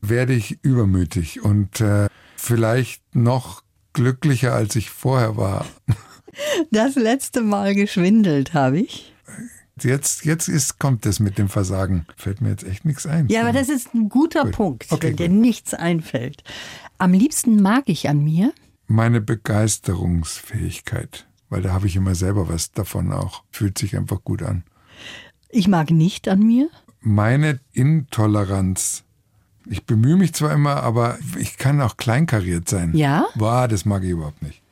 werde 0.00 0.32
ich 0.32 0.58
übermütig 0.62 1.42
und 1.42 1.80
äh, 1.80 2.08
vielleicht 2.36 3.14
noch 3.14 3.62
glücklicher, 3.92 4.52
als 4.52 4.74
ich 4.76 4.90
vorher 4.90 5.36
war. 5.36 5.66
Das 6.70 6.94
letzte 6.94 7.42
Mal 7.42 7.74
geschwindelt 7.74 8.54
habe 8.54 8.80
ich. 8.80 9.12
Jetzt, 9.78 10.24
jetzt 10.24 10.48
ist, 10.48 10.78
kommt 10.78 11.04
es 11.04 11.20
mit 11.20 11.36
dem 11.36 11.50
Versagen. 11.50 12.06
Fällt 12.16 12.40
mir 12.40 12.48
jetzt 12.48 12.64
echt 12.64 12.86
nichts 12.86 13.06
ein. 13.06 13.28
Ja, 13.28 13.42
aber 13.42 13.52
das 13.52 13.68
ist 13.68 13.92
ein 13.92 14.08
guter 14.08 14.44
gut. 14.44 14.52
Punkt, 14.52 14.92
okay, 14.92 15.08
wenn 15.08 15.16
dir 15.16 15.28
nichts 15.28 15.74
einfällt. 15.74 16.42
Am 16.96 17.12
liebsten 17.12 17.60
mag 17.60 17.82
ich 17.86 18.08
an 18.08 18.24
mir 18.24 18.54
meine 18.86 19.20
Begeisterungsfähigkeit 19.20 21.26
weil 21.52 21.60
da 21.60 21.74
habe 21.74 21.86
ich 21.86 21.96
immer 21.96 22.14
selber 22.14 22.48
was 22.48 22.72
davon 22.72 23.12
auch. 23.12 23.44
Fühlt 23.50 23.76
sich 23.76 23.94
einfach 23.94 24.24
gut 24.24 24.42
an. 24.42 24.64
Ich 25.50 25.68
mag 25.68 25.90
nicht 25.90 26.26
an 26.26 26.40
mir? 26.40 26.70
Meine 27.02 27.60
Intoleranz. 27.74 29.04
Ich 29.66 29.84
bemühe 29.84 30.16
mich 30.16 30.32
zwar 30.32 30.52
immer, 30.52 30.82
aber 30.82 31.18
ich 31.38 31.58
kann 31.58 31.82
auch 31.82 31.98
kleinkariert 31.98 32.70
sein. 32.70 32.96
Ja? 32.96 33.26
Boah, 33.34 33.68
das 33.68 33.84
mag 33.84 34.02
ich 34.02 34.10
überhaupt 34.10 34.40
nicht. 34.40 34.62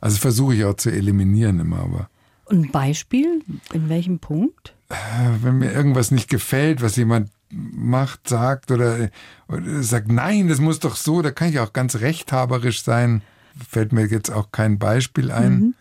Also 0.00 0.16
versuche 0.16 0.54
ich 0.54 0.64
auch 0.64 0.74
zu 0.74 0.90
eliminieren 0.90 1.60
immer, 1.60 1.80
aber. 1.80 2.08
ein 2.50 2.70
Beispiel? 2.70 3.42
In 3.74 3.90
welchem 3.90 4.18
Punkt? 4.18 4.74
Äh, 4.88 4.94
wenn 5.42 5.58
mir 5.58 5.72
irgendwas 5.72 6.10
nicht 6.10 6.30
gefällt, 6.30 6.80
was 6.80 6.96
jemand 6.96 7.30
macht, 7.50 8.30
sagt 8.30 8.70
oder, 8.70 9.10
oder 9.46 9.82
sagt, 9.82 10.10
nein, 10.10 10.48
das 10.48 10.58
muss 10.58 10.80
doch 10.80 10.96
so, 10.96 11.20
da 11.20 11.32
kann 11.32 11.50
ich 11.50 11.58
auch 11.58 11.74
ganz 11.74 11.96
rechthaberisch 11.96 12.82
sein. 12.82 13.20
Fällt 13.68 13.92
mir 13.92 14.06
jetzt 14.06 14.30
auch 14.30 14.52
kein 14.52 14.78
Beispiel 14.78 15.30
ein. 15.30 15.52
Mhm. 15.52 15.74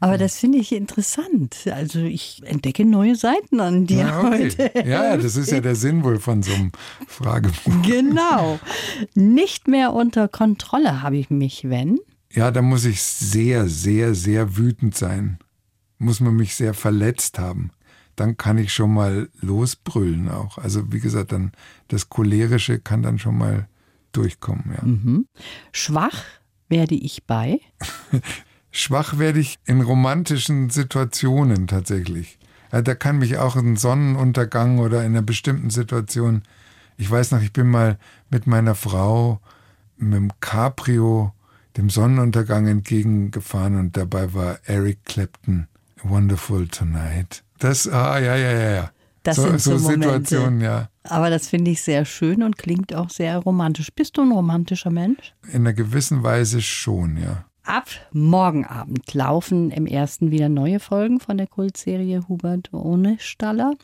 Aber 0.00 0.16
das 0.16 0.38
finde 0.38 0.58
ich 0.58 0.72
interessant. 0.72 1.56
Also 1.72 2.00
ich 2.00 2.42
entdecke 2.44 2.84
neue 2.84 3.16
Seiten 3.16 3.60
an 3.60 3.86
dir 3.86 3.98
ja, 3.98 4.20
okay. 4.20 4.50
heute. 4.56 4.88
Ja, 4.88 5.16
das 5.16 5.36
ist 5.36 5.50
ja 5.50 5.60
der 5.60 5.74
Sinn 5.74 6.04
wohl 6.04 6.20
von 6.20 6.42
so 6.42 6.52
einem 6.52 6.72
Fragebogen. 7.08 7.82
Genau. 7.82 8.60
Nicht 9.14 9.66
mehr 9.66 9.92
unter 9.92 10.28
Kontrolle 10.28 11.02
habe 11.02 11.16
ich 11.16 11.30
mich, 11.30 11.68
wenn? 11.68 11.98
Ja, 12.32 12.50
da 12.50 12.62
muss 12.62 12.84
ich 12.84 13.02
sehr, 13.02 13.68
sehr, 13.68 14.14
sehr 14.14 14.56
wütend 14.56 14.96
sein. 14.96 15.38
Muss 15.98 16.20
man 16.20 16.36
mich 16.36 16.54
sehr 16.54 16.74
verletzt 16.74 17.38
haben. 17.38 17.70
Dann 18.14 18.36
kann 18.36 18.58
ich 18.58 18.72
schon 18.72 18.94
mal 18.94 19.28
losbrüllen 19.40 20.28
auch. 20.28 20.58
Also 20.58 20.92
wie 20.92 21.00
gesagt, 21.00 21.32
dann 21.32 21.52
das 21.88 22.08
Cholerische 22.08 22.78
kann 22.78 23.02
dann 23.02 23.18
schon 23.18 23.36
mal 23.36 23.68
durchkommen. 24.12 24.72
Ja. 24.76 24.84
Mhm. 24.84 25.26
Schwach 25.72 26.24
werde 26.68 26.94
ich 26.94 27.24
bei? 27.26 27.60
Schwach 28.70 29.18
werde 29.18 29.40
ich 29.40 29.58
in 29.64 29.80
romantischen 29.80 30.70
Situationen 30.70 31.66
tatsächlich. 31.66 32.38
Ja, 32.72 32.82
da 32.82 32.94
kann 32.94 33.18
mich 33.18 33.38
auch 33.38 33.56
ein 33.56 33.76
Sonnenuntergang 33.76 34.78
oder 34.78 35.00
in 35.00 35.12
einer 35.12 35.22
bestimmten 35.22 35.70
Situation. 35.70 36.42
Ich 36.96 37.10
weiß 37.10 37.30
noch, 37.30 37.42
ich 37.42 37.52
bin 37.52 37.68
mal 37.68 37.98
mit 38.30 38.46
meiner 38.46 38.74
Frau 38.74 39.40
mit 39.96 40.14
dem 40.14 40.30
Cabrio 40.40 41.32
dem 41.76 41.90
Sonnenuntergang 41.90 42.66
entgegengefahren 42.66 43.78
und 43.78 43.96
dabei 43.96 44.34
war 44.34 44.58
Eric 44.64 45.04
Clapton, 45.04 45.68
Wonderful 46.02 46.66
Tonight. 46.68 47.44
Das, 47.58 47.88
ah, 47.88 48.18
ja, 48.18 48.36
ja, 48.36 48.52
ja, 48.52 48.70
ja. 48.70 48.90
Das 49.22 49.36
so, 49.36 49.42
sind 49.42 49.60
so, 49.60 49.78
so 49.78 49.88
Situationen, 49.90 50.60
ja. 50.60 50.88
Aber 51.04 51.30
das 51.30 51.48
finde 51.48 51.70
ich 51.70 51.82
sehr 51.82 52.04
schön 52.04 52.42
und 52.42 52.58
klingt 52.58 52.94
auch 52.94 53.10
sehr 53.10 53.38
romantisch. 53.38 53.92
Bist 53.92 54.16
du 54.16 54.22
ein 54.22 54.32
romantischer 54.32 54.90
Mensch? 54.90 55.34
In 55.52 55.62
einer 55.62 55.72
gewissen 55.72 56.22
Weise 56.22 56.60
schon, 56.62 57.16
ja. 57.16 57.44
Ab 57.68 57.90
morgen 58.12 58.64
Abend 58.64 59.12
laufen 59.12 59.70
im 59.70 59.84
ersten 59.84 60.30
wieder 60.30 60.48
neue 60.48 60.80
Folgen 60.80 61.20
von 61.20 61.36
der 61.36 61.46
Kultserie 61.46 62.26
Hubert 62.26 62.72
ohne 62.72 63.18
Staller. 63.20 63.74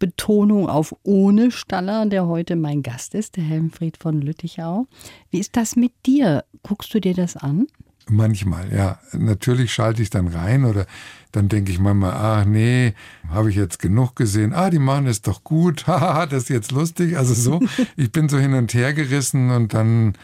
Betonung 0.00 0.68
auf 0.68 0.92
ohne 1.04 1.52
Staller, 1.52 2.06
der 2.06 2.26
heute 2.26 2.56
mein 2.56 2.82
Gast 2.82 3.14
ist, 3.14 3.36
der 3.36 3.44
Helmfried 3.44 3.96
von 3.96 4.20
Lüttichau. 4.20 4.88
Wie 5.30 5.38
ist 5.38 5.56
das 5.56 5.76
mit 5.76 5.92
dir? 6.04 6.44
Guckst 6.64 6.92
du 6.92 7.00
dir 7.00 7.14
das 7.14 7.36
an? 7.36 7.68
Manchmal, 8.08 8.74
ja. 8.74 8.98
Natürlich 9.12 9.72
schalte 9.72 10.02
ich 10.02 10.10
dann 10.10 10.26
rein 10.26 10.64
oder 10.64 10.86
dann 11.30 11.48
denke 11.48 11.70
ich 11.70 11.78
manchmal, 11.78 12.14
ach 12.14 12.44
nee, 12.44 12.94
habe 13.30 13.50
ich 13.50 13.56
jetzt 13.56 13.78
genug 13.78 14.16
gesehen. 14.16 14.52
Ah, 14.52 14.68
die 14.68 14.80
machen 14.80 15.06
es 15.06 15.22
doch 15.22 15.44
gut. 15.44 15.86
Haha, 15.86 16.26
das 16.26 16.44
ist 16.44 16.48
jetzt 16.48 16.72
lustig. 16.72 17.16
Also 17.16 17.34
so, 17.34 17.60
ich 17.96 18.10
bin 18.10 18.28
so 18.28 18.36
hin 18.36 18.54
und 18.54 18.74
her 18.74 18.92
gerissen 18.94 19.52
und 19.52 19.74
dann 19.74 20.14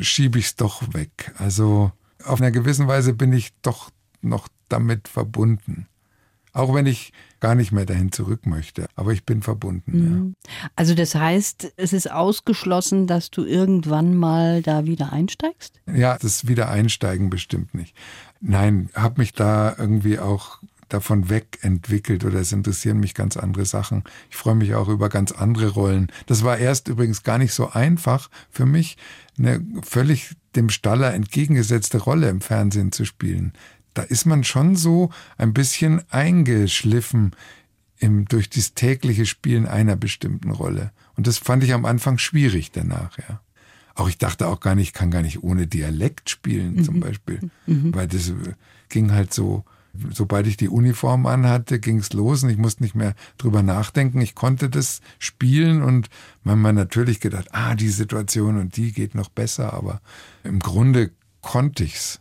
schiebe 0.00 0.38
ich 0.38 0.46
es 0.46 0.56
doch 0.56 0.94
weg. 0.94 1.34
Also 1.38 1.92
auf 2.24 2.40
einer 2.40 2.50
gewissen 2.50 2.88
Weise 2.88 3.12
bin 3.12 3.32
ich 3.32 3.52
doch 3.62 3.90
noch 4.22 4.48
damit 4.68 5.08
verbunden. 5.08 5.86
Auch 6.52 6.72
wenn 6.72 6.86
ich 6.86 7.12
gar 7.40 7.56
nicht 7.56 7.72
mehr 7.72 7.84
dahin 7.84 8.12
zurück 8.12 8.46
möchte. 8.46 8.86
Aber 8.94 9.12
ich 9.12 9.26
bin 9.26 9.42
verbunden. 9.42 9.92
Mhm. 9.92 10.34
Ja. 10.46 10.70
Also 10.76 10.94
das 10.94 11.14
heißt, 11.14 11.74
es 11.76 11.92
ist 11.92 12.10
ausgeschlossen, 12.10 13.06
dass 13.06 13.30
du 13.30 13.44
irgendwann 13.44 14.16
mal 14.16 14.62
da 14.62 14.86
wieder 14.86 15.12
einsteigst? 15.12 15.80
Ja, 15.92 16.16
das 16.16 16.46
Wiedereinsteigen 16.46 17.28
bestimmt 17.28 17.74
nicht. 17.74 17.94
Nein, 18.40 18.88
habe 18.94 19.20
mich 19.20 19.32
da 19.32 19.74
irgendwie 19.76 20.18
auch 20.20 20.60
davon 20.94 21.28
wegentwickelt 21.28 22.24
oder 22.24 22.40
es 22.40 22.52
interessieren 22.52 23.00
mich 23.00 23.14
ganz 23.14 23.36
andere 23.36 23.66
Sachen. 23.66 24.04
Ich 24.30 24.36
freue 24.36 24.54
mich 24.54 24.74
auch 24.74 24.88
über 24.88 25.08
ganz 25.08 25.32
andere 25.32 25.68
Rollen. 25.68 26.10
Das 26.26 26.44
war 26.44 26.56
erst 26.56 26.88
übrigens 26.88 27.22
gar 27.22 27.38
nicht 27.38 27.52
so 27.52 27.70
einfach 27.70 28.30
für 28.50 28.64
mich, 28.64 28.96
eine 29.36 29.60
völlig 29.82 30.36
dem 30.54 30.70
Staller 30.70 31.12
entgegengesetzte 31.12 31.98
Rolle 31.98 32.28
im 32.28 32.40
Fernsehen 32.40 32.92
zu 32.92 33.04
spielen. 33.04 33.52
Da 33.92 34.02
ist 34.02 34.24
man 34.24 34.44
schon 34.44 34.76
so 34.76 35.10
ein 35.36 35.52
bisschen 35.52 36.02
eingeschliffen 36.10 37.34
im, 37.98 38.26
durch 38.26 38.48
das 38.48 38.74
tägliche 38.74 39.26
Spielen 39.26 39.66
einer 39.66 39.96
bestimmten 39.96 40.50
Rolle. 40.50 40.92
Und 41.16 41.26
das 41.26 41.38
fand 41.38 41.64
ich 41.64 41.72
am 41.74 41.84
Anfang 41.84 42.18
schwierig 42.18 42.70
danach, 42.70 43.18
ja. 43.18 43.40
Auch 43.96 44.08
ich 44.08 44.18
dachte 44.18 44.48
auch 44.48 44.58
gar 44.58 44.74
nicht, 44.74 44.88
ich 44.88 44.92
kann 44.92 45.12
gar 45.12 45.22
nicht 45.22 45.44
ohne 45.44 45.68
Dialekt 45.68 46.28
spielen, 46.28 46.74
mhm. 46.74 46.84
zum 46.84 47.00
Beispiel. 47.00 47.38
Mhm. 47.66 47.94
Weil 47.94 48.08
das 48.08 48.32
ging 48.88 49.12
halt 49.12 49.32
so 49.32 49.64
sobald 50.10 50.46
ich 50.46 50.56
die 50.56 50.68
Uniform 50.68 51.26
anhatte, 51.26 51.78
ging 51.78 51.98
es 51.98 52.12
los 52.12 52.42
und 52.42 52.50
ich 52.50 52.58
musste 52.58 52.82
nicht 52.82 52.94
mehr 52.94 53.14
drüber 53.38 53.62
nachdenken. 53.62 54.20
Ich 54.20 54.34
konnte 54.34 54.68
das 54.68 55.00
spielen 55.18 55.82
und 55.82 56.08
manchmal 56.42 56.72
natürlich 56.72 57.20
gedacht, 57.20 57.48
ah, 57.52 57.74
die 57.74 57.88
Situation 57.88 58.58
und 58.58 58.76
die 58.76 58.92
geht 58.92 59.14
noch 59.14 59.28
besser, 59.28 59.72
aber 59.72 60.00
im 60.42 60.60
Grunde 60.60 61.10
konnte 61.40 61.84
ich's. 61.84 62.20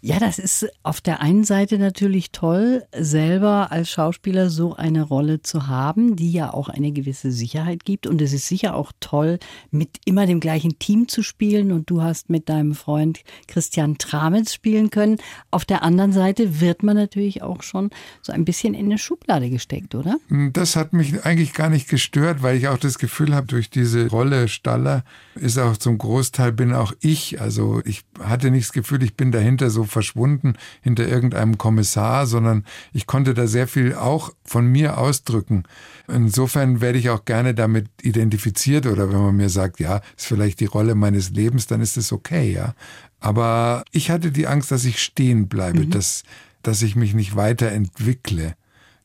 Ja, 0.00 0.18
das 0.18 0.38
ist 0.38 0.66
auf 0.82 1.00
der 1.00 1.20
einen 1.20 1.44
Seite 1.44 1.78
natürlich 1.78 2.30
toll, 2.30 2.84
selber 2.96 3.72
als 3.72 3.90
Schauspieler 3.90 4.50
so 4.50 4.74
eine 4.76 5.02
Rolle 5.02 5.42
zu 5.42 5.66
haben, 5.66 6.16
die 6.16 6.32
ja 6.32 6.52
auch 6.52 6.68
eine 6.68 6.92
gewisse 6.92 7.32
Sicherheit 7.32 7.84
gibt. 7.84 8.06
Und 8.06 8.22
es 8.22 8.32
ist 8.32 8.46
sicher 8.46 8.74
auch 8.74 8.92
toll, 9.00 9.38
mit 9.70 9.98
immer 10.04 10.26
dem 10.26 10.40
gleichen 10.40 10.78
Team 10.78 11.08
zu 11.08 11.22
spielen. 11.22 11.72
Und 11.72 11.90
du 11.90 12.02
hast 12.02 12.30
mit 12.30 12.48
deinem 12.48 12.74
Freund 12.74 13.20
Christian 13.46 13.98
Tramitz 13.98 14.54
spielen 14.54 14.90
können. 14.90 15.18
Auf 15.50 15.64
der 15.64 15.82
anderen 15.82 16.12
Seite 16.12 16.60
wird 16.60 16.82
man 16.82 16.96
natürlich 16.96 17.42
auch 17.42 17.62
schon 17.62 17.90
so 18.22 18.32
ein 18.32 18.44
bisschen 18.44 18.74
in 18.74 18.86
eine 18.86 18.98
Schublade 18.98 19.50
gesteckt, 19.50 19.94
oder? 19.94 20.16
Das 20.52 20.76
hat 20.76 20.92
mich 20.92 21.24
eigentlich 21.24 21.54
gar 21.54 21.70
nicht 21.70 21.88
gestört, 21.88 22.42
weil 22.42 22.56
ich 22.56 22.68
auch 22.68 22.78
das 22.78 22.98
Gefühl 22.98 23.34
habe, 23.34 23.46
durch 23.46 23.70
diese 23.70 24.08
Rolle 24.08 24.48
Staller 24.48 25.04
ist 25.34 25.58
auch 25.58 25.76
zum 25.76 25.98
Großteil 25.98 26.52
bin 26.52 26.72
auch 26.72 26.92
ich. 27.00 27.40
Also 27.40 27.80
ich 27.84 28.02
hatte 28.20 28.50
nicht 28.50 28.66
das 28.66 28.72
Gefühl, 28.72 29.02
ich 29.02 29.16
bin 29.16 29.32
dahinter 29.58 29.70
so 29.70 29.84
verschwunden 29.84 30.54
hinter 30.80 31.06
irgendeinem 31.06 31.58
Kommissar, 31.58 32.26
sondern 32.26 32.64
ich 32.92 33.06
konnte 33.06 33.34
da 33.34 33.46
sehr 33.46 33.66
viel 33.66 33.94
auch 33.94 34.32
von 34.44 34.66
mir 34.66 34.98
ausdrücken. 34.98 35.64
Insofern 36.06 36.80
werde 36.80 36.98
ich 36.98 37.10
auch 37.10 37.24
gerne 37.24 37.54
damit 37.54 37.88
identifiziert 38.02 38.86
oder 38.86 39.10
wenn 39.12 39.20
man 39.20 39.36
mir 39.36 39.50
sagt, 39.50 39.80
ja, 39.80 40.00
ist 40.16 40.26
vielleicht 40.26 40.60
die 40.60 40.66
Rolle 40.66 40.94
meines 40.94 41.30
Lebens, 41.30 41.66
dann 41.66 41.80
ist 41.80 41.96
es 41.96 42.12
okay, 42.12 42.52
ja. 42.52 42.74
Aber 43.20 43.84
ich 43.90 44.10
hatte 44.10 44.30
die 44.30 44.46
Angst, 44.46 44.70
dass 44.70 44.84
ich 44.84 45.02
stehen 45.02 45.48
bleibe, 45.48 45.80
mhm. 45.80 45.90
dass, 45.90 46.22
dass 46.62 46.82
ich 46.82 46.94
mich 46.94 47.14
nicht 47.14 47.34
weiterentwickle, 47.34 48.54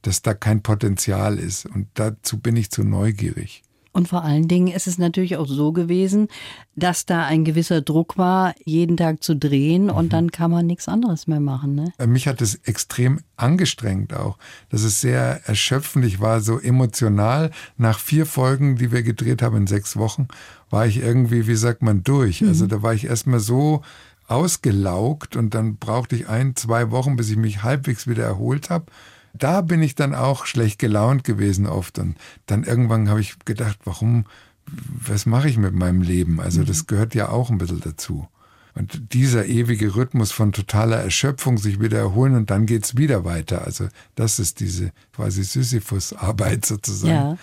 dass 0.03 0.21
da 0.21 0.33
kein 0.33 0.61
Potenzial 0.61 1.39
ist. 1.39 1.65
Und 1.65 1.87
dazu 1.95 2.39
bin 2.39 2.55
ich 2.55 2.69
zu 2.69 2.83
neugierig. 2.83 3.63
Und 3.93 4.07
vor 4.07 4.23
allen 4.23 4.47
Dingen 4.47 4.73
ist 4.73 4.87
es 4.87 4.97
natürlich 4.97 5.37
auch 5.37 5.47
so 5.47 5.71
gewesen, 5.71 6.27
dass 6.75 7.05
da 7.05 7.25
ein 7.25 7.45
gewisser 7.45 7.81
Druck 7.81 8.17
war, 8.17 8.55
jeden 8.65 8.97
Tag 8.97 9.21
zu 9.21 9.35
drehen 9.35 9.91
und 9.91 10.05
mhm. 10.05 10.09
dann 10.09 10.31
kann 10.31 10.49
man 10.49 10.65
nichts 10.65 10.87
anderes 10.87 11.27
mehr 11.27 11.39
machen. 11.39 11.75
Ne? 11.75 11.93
Äh, 11.99 12.07
mich 12.07 12.27
hat 12.27 12.41
es 12.41 12.55
extrem 12.63 13.19
angestrengt 13.37 14.15
auch, 14.15 14.39
dass 14.69 14.81
es 14.81 14.99
sehr 14.99 15.41
erschöpfend 15.45 16.19
war, 16.19 16.41
so 16.41 16.59
emotional. 16.59 17.51
Nach 17.77 17.99
vier 17.99 18.25
Folgen, 18.25 18.77
die 18.77 18.91
wir 18.91 19.03
gedreht 19.03 19.43
haben 19.43 19.57
in 19.57 19.67
sechs 19.67 19.95
Wochen, 19.95 20.27
war 20.71 20.87
ich 20.87 20.97
irgendwie, 20.97 21.45
wie 21.45 21.55
sagt 21.55 21.83
man, 21.83 22.03
durch. 22.03 22.41
Mhm. 22.41 22.47
Also 22.47 22.65
da 22.65 22.81
war 22.81 22.95
ich 22.95 23.05
erstmal 23.05 23.39
so 23.39 23.83
ausgelaugt 24.27 25.35
und 25.35 25.53
dann 25.53 25.77
brauchte 25.77 26.15
ich 26.15 26.27
ein, 26.27 26.55
zwei 26.55 26.89
Wochen, 26.89 27.15
bis 27.15 27.29
ich 27.29 27.37
mich 27.37 27.61
halbwegs 27.61 28.07
wieder 28.07 28.23
erholt 28.23 28.71
habe 28.71 28.85
da 29.33 29.61
bin 29.61 29.81
ich 29.81 29.95
dann 29.95 30.13
auch 30.15 30.45
schlecht 30.45 30.79
gelaunt 30.79 31.23
gewesen 31.23 31.65
oft. 31.65 31.99
Und 31.99 32.15
dann 32.45 32.63
irgendwann 32.63 33.09
habe 33.09 33.21
ich 33.21 33.39
gedacht, 33.45 33.79
warum, 33.83 34.25
was 34.65 35.25
mache 35.25 35.49
ich 35.49 35.57
mit 35.57 35.73
meinem 35.73 36.01
Leben? 36.01 36.39
Also 36.39 36.63
das 36.63 36.83
mhm. 36.83 36.87
gehört 36.87 37.15
ja 37.15 37.29
auch 37.29 37.49
ein 37.49 37.57
bisschen 37.57 37.81
dazu. 37.81 38.27
Und 38.75 39.13
dieser 39.13 39.45
ewige 39.45 39.95
Rhythmus 39.95 40.31
von 40.31 40.51
totaler 40.51 40.97
Erschöpfung, 40.97 41.57
sich 41.57 41.79
wieder 41.79 41.99
erholen 41.99 42.35
und 42.35 42.49
dann 42.49 42.65
geht's 42.65 42.97
wieder 42.97 43.23
weiter. 43.23 43.65
Also 43.65 43.87
das 44.15 44.39
ist 44.39 44.59
diese 44.59 44.91
quasi 45.15 45.43
Sisyphus-Arbeit 45.43 46.65
sozusagen. 46.65 47.13
Ja. 47.13 47.37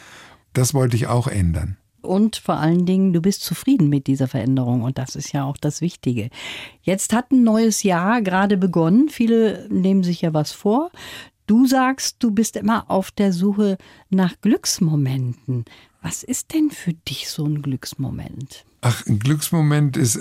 Das 0.52 0.74
wollte 0.74 0.96
ich 0.96 1.06
auch 1.06 1.28
ändern. 1.28 1.76
Und 2.02 2.36
vor 2.36 2.56
allen 2.56 2.86
Dingen, 2.86 3.12
du 3.12 3.20
bist 3.20 3.42
zufrieden 3.42 3.88
mit 3.88 4.06
dieser 4.06 4.26
Veränderung 4.26 4.82
und 4.82 4.96
das 4.96 5.16
ist 5.16 5.32
ja 5.32 5.44
auch 5.44 5.58
das 5.58 5.82
Wichtige. 5.82 6.30
Jetzt 6.82 7.12
hat 7.12 7.30
ein 7.30 7.44
neues 7.44 7.82
Jahr 7.82 8.22
gerade 8.22 8.56
begonnen. 8.56 9.10
Viele 9.10 9.68
nehmen 9.68 10.02
sich 10.02 10.22
ja 10.22 10.32
was 10.32 10.50
vor. 10.50 10.90
Du 11.50 11.66
sagst, 11.66 12.18
du 12.20 12.30
bist 12.30 12.54
immer 12.54 12.88
auf 12.88 13.10
der 13.10 13.32
Suche 13.32 13.76
nach 14.08 14.40
Glücksmomenten. 14.40 15.64
Was 16.00 16.22
ist 16.22 16.54
denn 16.54 16.70
für 16.70 16.92
dich 16.92 17.28
so 17.28 17.44
ein 17.44 17.60
Glücksmoment? 17.60 18.64
Ach, 18.82 19.04
ein 19.06 19.18
Glücksmoment 19.18 19.96
ist, 19.96 20.20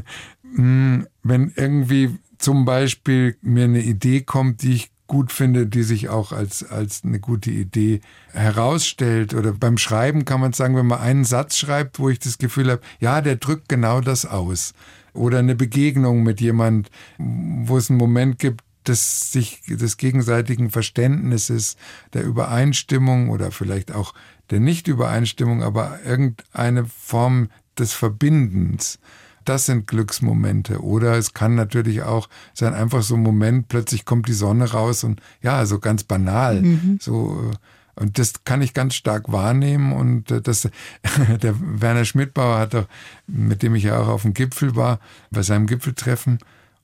hm, 0.54 1.06
wenn 1.22 1.50
irgendwie 1.56 2.18
zum 2.36 2.66
Beispiel 2.66 3.38
mir 3.40 3.64
eine 3.64 3.82
Idee 3.82 4.20
kommt, 4.20 4.60
die 4.60 4.74
ich 4.74 4.90
gut 5.06 5.32
finde, 5.32 5.66
die 5.66 5.82
sich 5.82 6.10
auch 6.10 6.32
als, 6.32 6.62
als 6.62 7.04
eine 7.04 7.20
gute 7.20 7.50
Idee 7.50 8.02
herausstellt. 8.34 9.32
Oder 9.32 9.52
beim 9.52 9.78
Schreiben 9.78 10.26
kann 10.26 10.42
man 10.42 10.52
sagen, 10.52 10.76
wenn 10.76 10.88
man 10.88 11.00
einen 11.00 11.24
Satz 11.24 11.56
schreibt, 11.56 11.98
wo 11.98 12.10
ich 12.10 12.18
das 12.18 12.36
Gefühl 12.36 12.70
habe, 12.70 12.82
ja, 13.00 13.22
der 13.22 13.36
drückt 13.36 13.70
genau 13.70 14.02
das 14.02 14.26
aus. 14.26 14.74
Oder 15.14 15.38
eine 15.38 15.54
Begegnung 15.54 16.22
mit 16.22 16.42
jemand, 16.42 16.90
wo 17.16 17.78
es 17.78 17.88
einen 17.88 17.98
Moment 17.98 18.38
gibt, 18.38 18.65
des 18.86 19.32
sich 19.32 19.62
des 19.66 19.96
gegenseitigen 19.96 20.70
Verständnisses, 20.70 21.76
der 22.12 22.24
Übereinstimmung 22.24 23.30
oder 23.30 23.50
vielleicht 23.50 23.92
auch 23.92 24.14
der 24.50 24.60
Nichtübereinstimmung, 24.60 25.62
aber 25.62 26.00
irgendeine 26.04 26.84
Form 26.84 27.48
des 27.78 27.92
Verbindens. 27.92 28.98
Das 29.44 29.66
sind 29.66 29.86
Glücksmomente. 29.86 30.82
Oder 30.82 31.16
es 31.16 31.32
kann 31.32 31.54
natürlich 31.54 32.02
auch 32.02 32.28
sein, 32.52 32.74
einfach 32.74 33.02
so 33.02 33.14
ein 33.14 33.22
Moment, 33.22 33.68
plötzlich 33.68 34.04
kommt 34.04 34.28
die 34.28 34.32
Sonne 34.32 34.70
raus 34.72 35.04
und 35.04 35.20
ja, 35.40 35.64
so 35.66 35.78
ganz 35.78 36.02
banal. 36.02 36.62
Mhm. 36.62 36.98
So, 37.00 37.52
und 37.94 38.18
das 38.18 38.44
kann 38.44 38.60
ich 38.60 38.74
ganz 38.74 38.94
stark 38.94 39.32
wahrnehmen. 39.32 39.92
Und 39.92 40.30
äh, 40.30 40.40
das, 40.40 40.68
der 41.42 41.54
Werner 41.60 42.04
Schmidtbauer 42.04 42.58
hat 42.58 42.74
doch, 42.74 42.86
mit 43.26 43.62
dem 43.62 43.74
ich 43.74 43.84
ja 43.84 44.00
auch 44.00 44.08
auf 44.08 44.22
dem 44.22 44.34
Gipfel 44.34 44.76
war, 44.76 45.00
bei 45.30 45.42
seinem 45.42 45.66
Gipfeltreffen, 45.66 46.38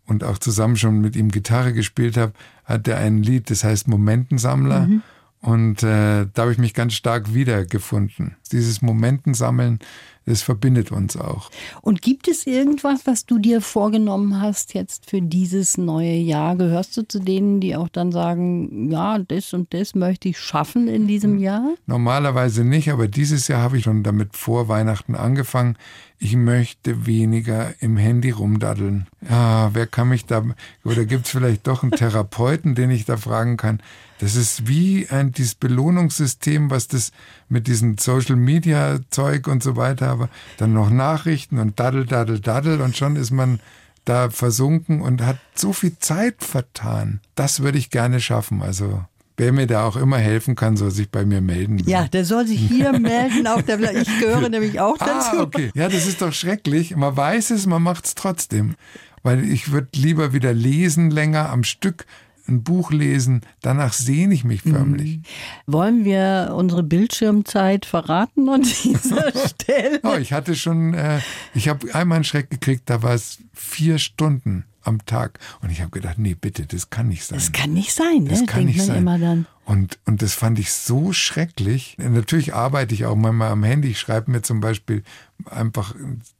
und 0.06 0.24
auch 0.24 0.38
zusammen 0.38 0.76
schon 0.76 1.00
mit 1.00 1.16
ihm 1.16 1.30
Gitarre 1.30 1.72
gespielt 1.72 2.16
habe, 2.16 2.32
hat 2.64 2.88
er 2.88 2.98
ein 2.98 3.22
Lied, 3.22 3.50
das 3.50 3.64
heißt 3.64 3.88
Momentensammler. 3.88 4.86
Mhm. 4.86 5.02
Und 5.40 5.82
äh, 5.82 6.26
da 6.32 6.42
habe 6.42 6.52
ich 6.52 6.58
mich 6.58 6.72
ganz 6.72 6.94
stark 6.94 7.34
wiedergefunden. 7.34 8.36
Dieses 8.52 8.80
Momentensammeln 8.80 9.80
das 10.24 10.42
verbindet 10.42 10.92
uns 10.92 11.16
auch. 11.16 11.50
Und 11.80 12.00
gibt 12.00 12.28
es 12.28 12.46
irgendwas, 12.46 13.06
was 13.06 13.26
du 13.26 13.38
dir 13.38 13.60
vorgenommen 13.60 14.40
hast 14.40 14.72
jetzt 14.72 15.10
für 15.10 15.20
dieses 15.20 15.76
neue 15.76 16.14
Jahr? 16.14 16.54
Gehörst 16.56 16.96
du 16.96 17.02
zu 17.02 17.18
denen, 17.18 17.60
die 17.60 17.74
auch 17.74 17.88
dann 17.88 18.12
sagen, 18.12 18.90
ja, 18.90 19.18
das 19.18 19.52
und 19.52 19.74
das 19.74 19.96
möchte 19.96 20.28
ich 20.28 20.38
schaffen 20.38 20.86
in 20.86 21.08
diesem 21.08 21.38
Jahr? 21.38 21.74
Normalerweise 21.86 22.64
nicht, 22.64 22.90
aber 22.90 23.08
dieses 23.08 23.48
Jahr 23.48 23.62
habe 23.62 23.78
ich 23.78 23.84
schon 23.84 24.04
damit 24.04 24.36
vor 24.36 24.68
Weihnachten 24.68 25.16
angefangen. 25.16 25.76
Ich 26.24 26.36
möchte 26.36 27.04
weniger 27.04 27.74
im 27.80 27.96
Handy 27.96 28.30
rumdaddeln. 28.30 29.08
Ja, 29.28 29.74
wer 29.74 29.88
kann 29.88 30.08
mich 30.08 30.24
da, 30.24 30.44
oder 30.84 31.04
gibt 31.04 31.26
es 31.26 31.32
vielleicht 31.32 31.66
doch 31.66 31.82
einen 31.82 31.90
Therapeuten, 31.90 32.74
den 32.76 32.92
ich 32.92 33.04
da 33.04 33.16
fragen 33.16 33.56
kann? 33.56 33.82
Das 34.20 34.36
ist 34.36 34.68
wie 34.68 35.08
ein 35.08 35.32
dieses 35.32 35.56
Belohnungssystem, 35.56 36.70
was 36.70 36.86
das 36.86 37.10
mit 37.48 37.66
diesem 37.66 37.98
Social 37.98 38.36
Media 38.36 39.00
Zeug 39.10 39.48
und 39.48 39.64
so 39.64 39.74
weiter, 39.74 40.10
aber 40.10 40.28
dann 40.58 40.72
noch 40.72 40.90
Nachrichten 40.90 41.58
und 41.58 41.80
daddel, 41.80 42.06
daddel, 42.06 42.38
daddel 42.38 42.82
und 42.82 42.96
schon 42.96 43.16
ist 43.16 43.32
man 43.32 43.58
da 44.04 44.30
versunken 44.30 45.00
und 45.00 45.22
hat 45.22 45.38
so 45.56 45.72
viel 45.72 45.98
Zeit 45.98 46.44
vertan. 46.44 47.20
Das 47.34 47.64
würde 47.64 47.78
ich 47.78 47.90
gerne 47.90 48.20
schaffen. 48.20 48.62
Also 48.62 49.04
wer 49.36 49.52
mir 49.52 49.66
da 49.66 49.84
auch 49.84 49.96
immer 49.96 50.18
helfen 50.18 50.54
kann, 50.54 50.76
soll 50.76 50.90
sich 50.90 51.10
bei 51.10 51.24
mir 51.24 51.40
melden. 51.40 51.78
Ja, 51.86 52.08
der 52.08 52.24
soll 52.24 52.46
sich 52.46 52.60
hier 52.60 52.92
melden. 52.98 53.46
Auf 53.46 53.62
der 53.62 53.80
ich 53.94 54.08
gehöre 54.20 54.48
nämlich 54.48 54.80
auch 54.80 54.96
ah, 55.00 55.06
dazu. 55.06 55.36
Ah, 55.38 55.42
okay. 55.42 55.70
Ja, 55.74 55.88
das 55.88 56.06
ist 56.06 56.22
doch 56.22 56.32
schrecklich. 56.32 56.96
Man 56.96 57.16
weiß 57.16 57.50
es, 57.50 57.66
man 57.66 57.82
macht 57.82 58.06
es 58.06 58.14
trotzdem. 58.14 58.74
Weil 59.22 59.44
ich 59.44 59.70
würde 59.70 59.88
lieber 59.94 60.32
wieder 60.32 60.52
lesen 60.52 61.10
länger 61.10 61.48
am 61.50 61.62
Stück, 61.62 62.06
ein 62.48 62.64
Buch 62.64 62.90
lesen, 62.90 63.42
danach 63.60 63.92
sehne 63.92 64.34
ich 64.34 64.42
mich 64.42 64.62
förmlich. 64.62 65.18
Mhm. 65.18 65.22
Wollen 65.66 66.04
wir 66.04 66.54
unsere 66.56 66.82
Bildschirmzeit 66.82 67.86
verraten 67.86 68.48
an 68.48 68.62
dieser 68.62 69.32
Stelle? 69.48 70.00
oh, 70.02 70.16
ich 70.16 70.32
hatte 70.32 70.56
schon, 70.56 70.94
äh, 70.94 71.20
ich 71.54 71.68
habe 71.68 71.94
einmal 71.94 72.16
einen 72.16 72.24
Schreck 72.24 72.50
gekriegt, 72.50 72.90
da 72.90 73.02
war 73.02 73.14
es 73.14 73.38
vier 73.52 73.98
Stunden 73.98 74.64
am 74.84 75.04
Tag. 75.06 75.38
Und 75.60 75.70
ich 75.70 75.80
habe 75.80 75.90
gedacht, 75.90 76.18
nee, 76.18 76.34
bitte, 76.34 76.66
das 76.66 76.90
kann 76.90 77.08
nicht 77.08 77.24
sein. 77.24 77.38
Das 77.38 77.52
kann 77.52 77.72
nicht 77.72 77.92
sein, 77.92 78.24
ne? 78.24 78.30
Das 78.30 78.46
kann 78.46 78.66
Denkt 78.66 78.76
nicht 78.76 78.86
sein. 78.86 79.46
Und, 79.64 79.98
und 80.06 80.22
das 80.22 80.34
fand 80.34 80.58
ich 80.58 80.72
so 80.72 81.12
schrecklich. 81.12 81.96
Natürlich 81.98 82.54
arbeite 82.54 82.94
ich 82.94 83.06
auch 83.06 83.14
manchmal 83.14 83.52
am 83.52 83.62
Handy. 83.62 83.88
Ich 83.88 84.00
schreibe 84.00 84.30
mir 84.30 84.42
zum 84.42 84.60
Beispiel 84.60 85.04
einfach 85.46 85.94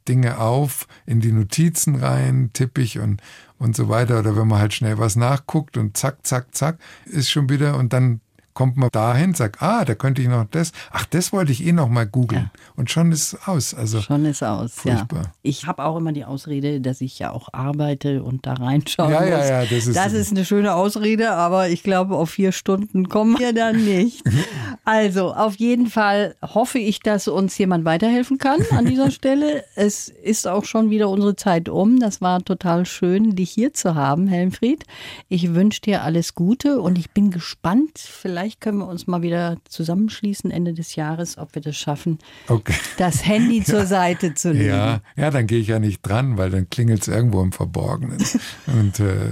Dinge 0.07 0.39
auf, 0.39 0.87
in 1.05 1.21
die 1.21 1.31
Notizen 1.31 1.95
rein, 1.95 2.49
tippe 2.53 2.81
ich 2.81 2.99
und, 2.99 3.21
und 3.59 3.75
so 3.75 3.87
weiter. 3.87 4.19
Oder 4.19 4.35
wenn 4.35 4.47
man 4.47 4.59
halt 4.59 4.73
schnell 4.73 4.97
was 4.97 5.15
nachguckt 5.15 5.77
und 5.77 5.95
zack, 5.95 6.25
zack, 6.27 6.53
zack, 6.53 6.79
ist 7.05 7.29
schon 7.29 7.49
wieder 7.49 7.77
und 7.77 7.93
dann 7.93 8.19
kommt 8.53 8.77
man 8.77 8.89
dahin, 8.91 9.33
sagt, 9.33 9.61
ah, 9.61 9.85
da 9.85 9.95
könnte 9.95 10.21
ich 10.21 10.27
noch 10.27 10.45
das. 10.49 10.71
Ach, 10.91 11.05
das 11.05 11.33
wollte 11.33 11.51
ich 11.51 11.65
eh 11.65 11.71
noch 11.71 11.89
mal 11.89 12.05
googeln. 12.05 12.51
Ja. 12.53 12.59
Und 12.75 12.89
schon 12.89 13.11
ist 13.11 13.33
es 13.33 13.47
aus. 13.47 13.73
Also 13.73 14.01
schon 14.01 14.25
ist 14.25 14.43
aus. 14.43 14.73
Furchtbar. 14.73 15.23
Ja. 15.23 15.31
Ich 15.41 15.67
habe 15.67 15.83
auch 15.83 15.97
immer 15.97 16.11
die 16.11 16.25
Ausrede, 16.25 16.81
dass 16.81 17.01
ich 17.01 17.19
ja 17.19 17.31
auch 17.31 17.49
arbeite 17.51 18.23
und 18.23 18.45
da 18.45 18.53
reinschauen 18.53 19.11
ja, 19.11 19.21
muss. 19.21 19.29
Ja, 19.29 19.45
ja, 19.45 19.61
das 19.61 19.87
ist, 19.87 19.95
das 19.95 20.13
ist 20.13 20.31
eine 20.31 20.45
schöne 20.45 20.73
Ausrede, 20.73 21.31
aber 21.31 21.69
ich 21.69 21.83
glaube, 21.83 22.15
auf 22.15 22.31
vier 22.31 22.51
Stunden 22.51 23.09
kommen 23.09 23.39
wir 23.39 23.53
dann 23.53 23.83
nicht. 23.83 24.23
also, 24.85 25.33
auf 25.33 25.55
jeden 25.55 25.87
Fall 25.87 26.35
hoffe 26.41 26.79
ich, 26.79 26.99
dass 26.99 27.27
uns 27.27 27.57
jemand 27.57 27.85
weiterhelfen 27.85 28.37
kann 28.37 28.61
an 28.71 28.85
dieser 28.85 29.11
Stelle. 29.11 29.63
Es 29.75 30.09
ist 30.09 30.47
auch 30.47 30.65
schon 30.65 30.89
wieder 30.89 31.09
unsere 31.09 31.35
Zeit 31.35 31.69
um. 31.69 31.99
Das 31.99 32.21
war 32.21 32.43
total 32.43 32.85
schön, 32.85 33.35
dich 33.35 33.51
hier 33.51 33.73
zu 33.73 33.95
haben, 33.95 34.27
Helmfried. 34.27 34.85
Ich 35.29 35.53
wünsche 35.53 35.81
dir 35.81 36.03
alles 36.03 36.35
Gute 36.35 36.81
und 36.81 36.97
ich 36.97 37.11
bin 37.11 37.31
gespannt, 37.31 37.97
vielleicht 37.97 38.42
vielleicht 38.43 38.59
können 38.59 38.79
wir 38.79 38.87
uns 38.89 39.07
mal 39.07 39.21
wieder 39.21 39.55
zusammenschließen 39.69 40.51
Ende 40.51 40.73
des 40.73 40.95
Jahres, 40.97 41.37
ob 41.37 41.55
wir 41.55 41.61
das 41.61 41.77
schaffen, 41.77 42.19
Okay. 42.49 42.73
das 42.97 43.25
Handy 43.25 43.63
zur 43.65 43.85
Seite 43.85 44.33
zu 44.33 44.51
legen. 44.51 44.65
Ja, 44.67 44.99
ja, 45.15 45.31
dann 45.31 45.47
gehe 45.47 45.59
ich 45.59 45.67
ja 45.67 45.79
nicht 45.79 46.01
dran, 46.01 46.37
weil 46.37 46.49
dann 46.49 46.69
klingelt 46.69 47.03
es 47.03 47.07
irgendwo 47.07 47.41
im 47.41 47.53
Verborgenen. 47.53 48.17
Und 48.67 48.99
äh, 48.99 49.29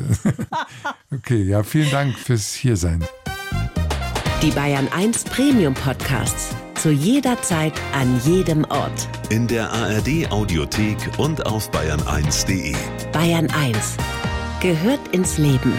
okay, 1.13 1.43
ja, 1.43 1.63
vielen 1.63 1.91
Dank 1.91 2.17
fürs 2.17 2.53
Hiersein. 2.53 3.03
Die 4.41 4.51
Bayern 4.51 4.87
1 4.95 5.25
Premium 5.25 5.73
Podcasts. 5.73 6.55
Zu 6.75 6.91
jeder 6.91 7.39
Zeit, 7.41 7.73
an 7.93 8.17
jedem 8.25 8.63
Ort. 8.65 9.09
In 9.29 9.45
der 9.45 9.69
ARD 9.71 10.31
Audiothek 10.31 10.97
und 11.17 11.45
auf 11.45 11.69
bayern1.de. 11.71 12.73
Bayern 13.11 13.49
1 13.51 13.97
gehört 14.61 15.05
ins 15.13 15.37
Leben. 15.37 15.73